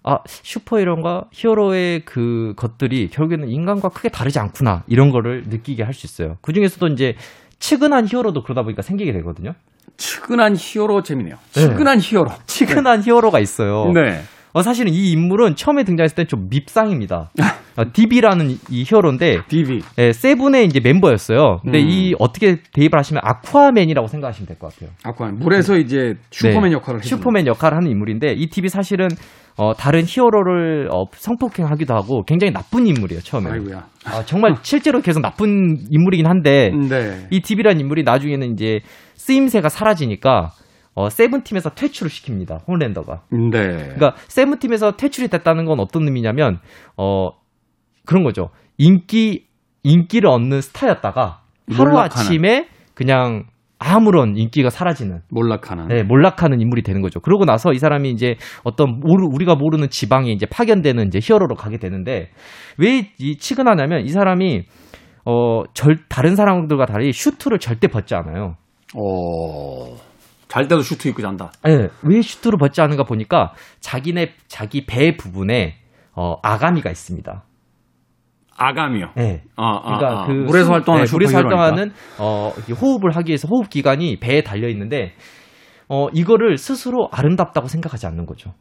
아 0.02 0.18
슈퍼히어로가 0.26 1.26
히어로의 1.31 2.05
그 2.05 2.55
것들이 2.57 3.09
결국에는 3.09 3.48
인간과 3.48 3.88
크게 3.88 4.09
다르지 4.09 4.40
않구나 4.40 4.83
이런 4.88 5.11
거를 5.11 5.44
느끼게 5.46 5.85
할 5.85 5.94
수 5.94 6.07
있어요. 6.07 6.37
그 6.40 6.52
중에서도 6.52 6.88
이제 6.88 7.14
측은한 7.61 8.07
히어로도 8.09 8.42
그러다 8.42 8.62
보니까 8.62 8.83
생기게 8.83 9.12
되거든요. 9.12 9.52
측은한 9.97 10.57
히어로 10.59 11.03
재밌네요. 11.02 11.37
네. 11.55 11.61
측은한 11.61 11.99
히어로. 12.01 12.31
측은한 12.47 13.03
히어로가 13.03 13.38
있어요. 13.40 13.90
네. 13.92 14.21
어, 14.55 14.61
사실은 14.62 14.92
이 14.92 15.12
인물은 15.12 15.57
처음에 15.57 15.83
등장했을 15.85 16.14
때 16.14 16.25
좀 16.27 16.49
밉상입니다. 16.51 17.31
어, 17.77 17.85
Deep이라는 17.90 18.50
이- 18.51 18.59
이 18.71 18.85
히어로인데 18.87 19.45
Deep. 19.48 19.81
예, 19.99 20.12
세븐의 20.12 20.66
이제 20.66 20.79
멤버였어요. 20.81 21.61
근데 21.62 21.81
음. 21.81 21.88
이 21.88 22.14
어떻게 22.18 22.57
대입을 22.75 22.99
하시면 22.99 23.23
아쿠아맨이라고 23.25 24.09
생각하시면 24.09 24.47
될 24.47 24.59
것 24.59 24.75
같아요. 24.75 24.90
아쿠아맨. 25.05 25.38
물에서 25.38 25.79
이제 25.79 26.14
슈퍼맨 26.31 26.64
네. 26.71 26.73
역할을. 26.73 27.03
슈퍼맨 27.03 27.47
역할을 27.47 27.79
하는 27.79 27.90
인물인데 27.90 28.35
이 28.35 28.49
TV 28.51 28.68
사실은 28.68 29.09
어, 29.57 29.73
다른 29.75 30.03
히어로를 30.07 30.88
어, 30.90 31.05
성폭행하기도 31.14 31.95
하고 31.95 32.23
굉장히 32.25 32.53
나쁜 32.53 32.87
인물이에요 32.87 33.23
처음에. 33.23 33.51
아이고야. 33.51 33.87
아, 34.05 34.23
정말 34.27 34.57
실제로 34.62 35.01
계속 35.01 35.21
나쁜 35.21 35.79
인물이긴 35.90 36.27
한데 36.27 36.71
네. 36.90 37.27
이 37.31 37.40
DB라는 37.40 37.81
인물이 37.81 38.03
나중에는 38.03 38.53
이제 38.53 38.81
쓰임새가 39.22 39.68
사라지니까 39.68 40.50
어, 40.94 41.08
세븐팀에서 41.08 41.70
퇴출을 41.70 42.11
시킵니다 42.11 42.66
홈랜더가. 42.68 43.22
네. 43.30 43.48
그러니까 43.50 44.14
세븐팀에서 44.28 44.92
퇴출이 44.96 45.28
됐다는 45.28 45.64
건 45.64 45.80
어떤 45.80 46.02
의미냐면 46.04 46.58
어 46.96 47.30
그런 48.04 48.24
거죠. 48.24 48.50
인기 48.78 49.46
인기를 49.85 50.28
얻는 50.28 50.61
스타였다가 50.61 51.40
하루. 51.70 51.98
아침에 51.98 52.66
그냥 52.94 53.44
아무런 53.78 54.37
인기가 54.37 54.70
사라지는 54.70 55.20
몰락하는. 55.30 55.88
네, 55.88 56.02
몰락하는 56.02 56.61
인물이 56.61 56.82
되는 56.82 57.01
거죠. 57.01 57.20
그러고 57.20 57.44
나서 57.44 57.72
이 57.72 57.78
사람이 57.78 58.11
이제 58.11 58.36
어떤 58.64 59.01
모르, 59.01 59.26
우리가 59.26 59.55
모르는 59.57 59.88
지방에 59.88 60.30
이제 60.30 60.47
파견되는 60.47 61.07
이제 61.09 61.18
히어로로 61.22 61.55
가게 61.57 61.78
되는데 61.78 62.30
왜 62.78 63.09
이 63.18 63.36
측은하냐면 63.38 64.05
이 64.05 64.09
사람이 64.09 64.64
어, 65.24 65.62
절, 65.74 66.01
다른 66.09 66.34
사람들과 66.36 66.86
달리 66.86 67.12
슈트를 67.12 67.59
절대 67.61 67.86
벗지 67.88 68.14
않아요. 68.14 68.57
어. 68.97 69.97
잘 70.49 70.68
때도 70.68 70.82
슈트 70.82 71.09
입고 71.09 71.22
잔다. 71.22 71.51
네, 71.64 71.88
왜 72.03 72.20
슈트를 72.20 72.59
벗지 72.59 72.80
않은가 72.82 73.05
보니까 73.05 73.53
자기네, 73.80 74.34
자기 74.49 74.84
배 74.86 75.16
부분에 75.16 75.76
어, 76.14 76.34
아가미가 76.43 76.90
있습니다. 76.90 77.45
아가미요. 78.55 79.07
네. 79.16 79.43
아, 79.57 79.80
아, 79.82 79.82
그러니까 79.97 80.22
아. 80.22 80.26
그 80.26 80.32
물에서 80.32 80.64
숨- 80.66 80.74
활동하는 80.74 81.07
네, 81.07 81.11
물에서. 81.12 81.38
활동하는 81.38 81.90
어 82.18 82.53
호흡을 82.80 83.16
하기 83.16 83.30
위해서 83.30 83.49
호흡 83.51 83.70
기관이 83.70 84.20
배에 84.20 84.43
달려 84.43 84.68
있는데 84.68 85.14
어 85.88 86.09
이거를 86.12 86.59
스스로 86.59 87.09
아름답다고 87.11 87.66
생각하지 87.66 88.07
않는 88.07 88.26
거죠. 88.26 88.53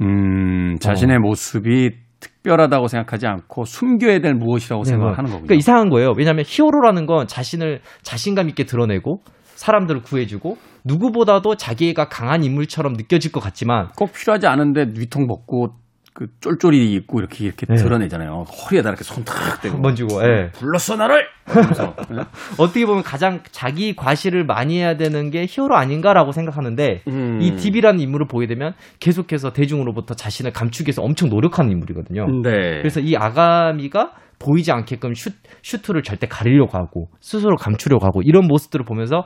음, 0.00 0.76
자신의 0.80 1.18
모습이 1.18 1.90
특별하다고 2.24 2.88
생각하지 2.88 3.26
않고 3.26 3.64
숨겨야 3.64 4.20
될 4.20 4.34
무엇이라고 4.34 4.84
네, 4.84 4.90
생각을 4.90 5.10
뭐, 5.10 5.16
하는 5.16 5.30
거군요. 5.30 5.46
그러니까 5.46 5.54
이상한 5.54 5.90
거예요. 5.90 6.14
왜냐하면 6.16 6.44
히어로라는 6.46 7.06
건 7.06 7.26
자신을 7.26 7.80
자신감 8.02 8.48
있게 8.48 8.64
드러내고 8.64 9.20
사람들을 9.54 10.02
구해주고 10.02 10.56
누구보다도 10.84 11.56
자기가 11.56 12.08
강한 12.08 12.44
인물처럼 12.44 12.94
느껴질 12.94 13.32
것 13.32 13.40
같지만 13.40 13.88
꼭 13.96 14.12
필요하지 14.12 14.46
않은데 14.46 14.86
위통 14.98 15.26
벗고 15.26 15.74
그 16.14 16.28
쫄쫄이 16.40 16.92
입고 16.92 17.18
이렇게 17.18 17.44
이렇게 17.44 17.66
네. 17.66 17.74
드러내잖아요. 17.74 18.44
허리에다 18.44 18.88
이렇게 18.88 19.02
손탁 19.02 19.60
대고 19.60 19.78
먼지고, 19.78 20.22
예. 20.22 20.50
불렀어 20.52 20.94
나를. 20.94 21.26
네. 21.46 22.22
어떻게 22.56 22.86
보면 22.86 23.02
가장 23.02 23.40
자기 23.50 23.96
과시를 23.96 24.46
많이 24.46 24.78
해야 24.78 24.96
되는 24.96 25.30
게 25.30 25.44
히어로 25.48 25.74
아닌가라고 25.74 26.30
생각하는데 26.30 27.02
음. 27.08 27.40
이 27.42 27.56
Deep이라는 27.56 27.98
인물을 27.98 28.28
보게 28.28 28.46
되면 28.46 28.74
계속해서 29.00 29.52
대중으로부터 29.52 30.14
자신을 30.14 30.52
감추기 30.52 30.88
위해서 30.88 31.02
엄청 31.02 31.30
노력하는 31.30 31.72
인물이거든요. 31.72 32.26
네. 32.42 32.78
그래서 32.78 33.00
이 33.00 33.16
아가미가 33.16 34.12
보이지 34.38 34.70
않게끔 34.70 35.14
슈, 35.14 35.30
슈트를 35.62 36.02
절대 36.02 36.28
가리려고 36.28 36.78
하고 36.78 37.08
스스로 37.20 37.56
감추려고 37.56 38.06
하고 38.06 38.22
이런 38.22 38.46
모습들을 38.46 38.84
보면서 38.84 39.24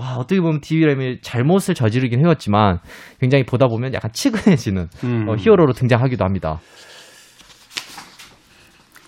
아, 0.00 0.16
어떻게 0.16 0.40
보면 0.40 0.60
Deep이란 0.60 1.13
이 1.13 1.20
잘못을 1.20 1.74
저지르긴 1.74 2.20
해왔지만 2.20 2.78
굉장히 3.20 3.44
보다 3.44 3.66
보면 3.66 3.92
약간 3.94 4.10
측은해지는 4.12 4.86
음. 5.04 5.28
어, 5.28 5.36
히어로로 5.36 5.72
등장하기도 5.72 6.24
합니다. 6.24 6.58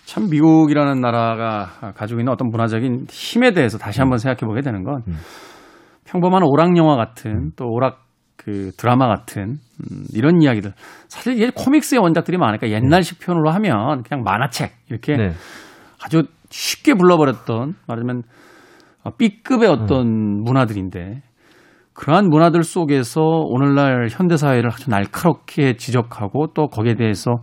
참 0.05 0.29
미국이라는 0.29 1.01
나라가 1.01 1.93
가지고 1.97 2.21
있는 2.21 2.33
어떤 2.33 2.51
문화적인 2.51 3.07
힘에 3.09 3.53
대해서 3.53 3.79
다시 3.79 4.01
한번 4.01 4.19
생각해 4.19 4.47
보게 4.47 4.61
되는 4.61 4.85
건 4.85 5.03
음. 5.09 5.17
평범한 6.05 6.43
오락 6.45 6.77
영화 6.77 6.97
같은 6.97 7.53
또 7.57 7.67
오락 7.71 8.03
그 8.37 8.73
드라마 8.77 9.07
같은 9.07 9.43
음, 9.81 10.05
이런 10.13 10.43
이야기들 10.43 10.73
사실 11.09 11.35
이게 11.35 11.51
코믹스의 11.55 12.01
원작들이 12.01 12.37
많으니까 12.37 12.69
옛날식 12.69 13.21
표현으로 13.21 13.51
하면 13.53 14.03
그냥 14.03 14.23
만화책 14.25 14.73
이렇게 14.91 15.17
네. 15.17 15.33
아주 16.05 16.25
쉽게 16.51 16.95
불러버렸던 16.95 17.75
말하자면 17.87 18.19
어, 18.19 18.23
B급의 19.11 19.69
어떤 19.69 20.07
음. 20.07 20.43
문화들인데 20.45 21.23
그러한 21.95 22.29
문화들 22.29 22.63
속에서 22.63 23.21
오늘날 23.21 24.09
현대 24.11 24.37
사회를 24.37 24.71
아주 24.73 24.89
날카롭게 24.91 25.77
지적하고 25.77 26.49
또 26.55 26.69
거기에 26.69 26.95
대해서 26.95 27.37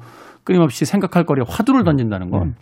끊임없이 0.44 0.86
생각할 0.86 1.26
거리에 1.26 1.44
화두를 1.48 1.84
던진다는 1.84 2.32
건 2.32 2.56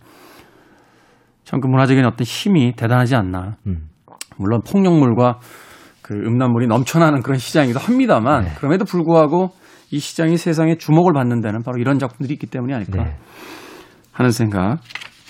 참그 1.44 1.66
문화적인 1.66 2.04
어떤 2.04 2.24
힘이 2.24 2.74
대단하지 2.76 3.16
않나. 3.16 3.56
음. 3.66 3.88
물론 4.36 4.60
폭력물과 4.60 5.38
그 6.02 6.14
음란물이 6.14 6.66
넘쳐나는 6.66 7.22
그런 7.22 7.38
시장이기도 7.38 7.78
합니다만 7.78 8.44
네. 8.44 8.50
그럼에도 8.56 8.84
불구하고 8.84 9.50
이 9.90 9.98
시장이 9.98 10.36
세상에 10.36 10.76
주목을 10.76 11.12
받는 11.12 11.40
데는 11.40 11.62
바로 11.62 11.78
이런 11.78 11.98
작품들이 11.98 12.34
있기 12.34 12.46
때문이 12.46 12.74
아닐까 12.74 13.02
네. 13.02 13.16
하는 14.12 14.30
생각 14.30 14.78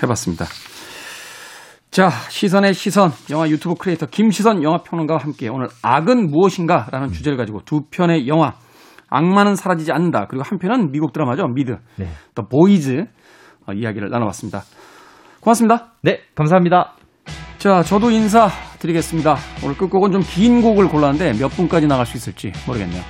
해봤습니다. 0.02 0.46
자, 1.90 2.10
시선의 2.10 2.74
시선, 2.74 3.10
영화 3.30 3.48
유튜브 3.48 3.74
크리에이터 3.74 4.06
김시선 4.06 4.62
영화평론가와 4.62 5.20
함께 5.22 5.48
오늘 5.48 5.68
악은 5.82 6.30
무엇인가 6.30 6.86
라는 6.92 7.08
주제를 7.08 7.38
가지고 7.38 7.60
두 7.64 7.82
편의 7.90 8.28
영화 8.28 8.54
악마는 9.08 9.56
사라지지 9.56 9.90
않는다. 9.92 10.26
그리고 10.28 10.44
한 10.46 10.58
편은 10.58 10.92
미국 10.92 11.12
드라마죠. 11.12 11.46
미드. 11.48 11.76
네. 11.96 12.08
The 12.34 12.46
Boys 12.46 13.04
어, 13.66 13.72
이야기를 13.72 14.10
나눠봤습니다. 14.10 14.62
고맙습니다. 15.40 15.92
네, 16.02 16.20
감사합니다. 16.34 16.92
자, 17.58 17.82
저도 17.82 18.10
인사드리겠습니다. 18.10 19.36
오늘 19.64 19.76
끝곡은 19.76 20.12
좀 20.12 20.20
긴 20.22 20.60
곡을 20.60 20.88
골랐는데 20.88 21.38
몇 21.38 21.48
분까지 21.48 21.86
나갈 21.86 22.04
수 22.06 22.16
있을지 22.16 22.52
모르겠네요. 22.66 23.02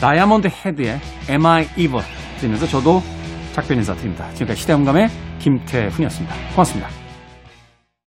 Diamond 0.00 0.48
Head의 0.48 0.98
Am 1.30 1.46
I 1.46 1.68
Evil 1.76 2.04
들으면서 2.38 2.66
저도 2.66 3.00
작별 3.52 3.76
인사드립니다. 3.76 4.28
지금까지 4.32 4.60
시대음감의 4.60 5.08
김태훈이었습니다. 5.38 6.34
고맙습니다. 6.50 6.99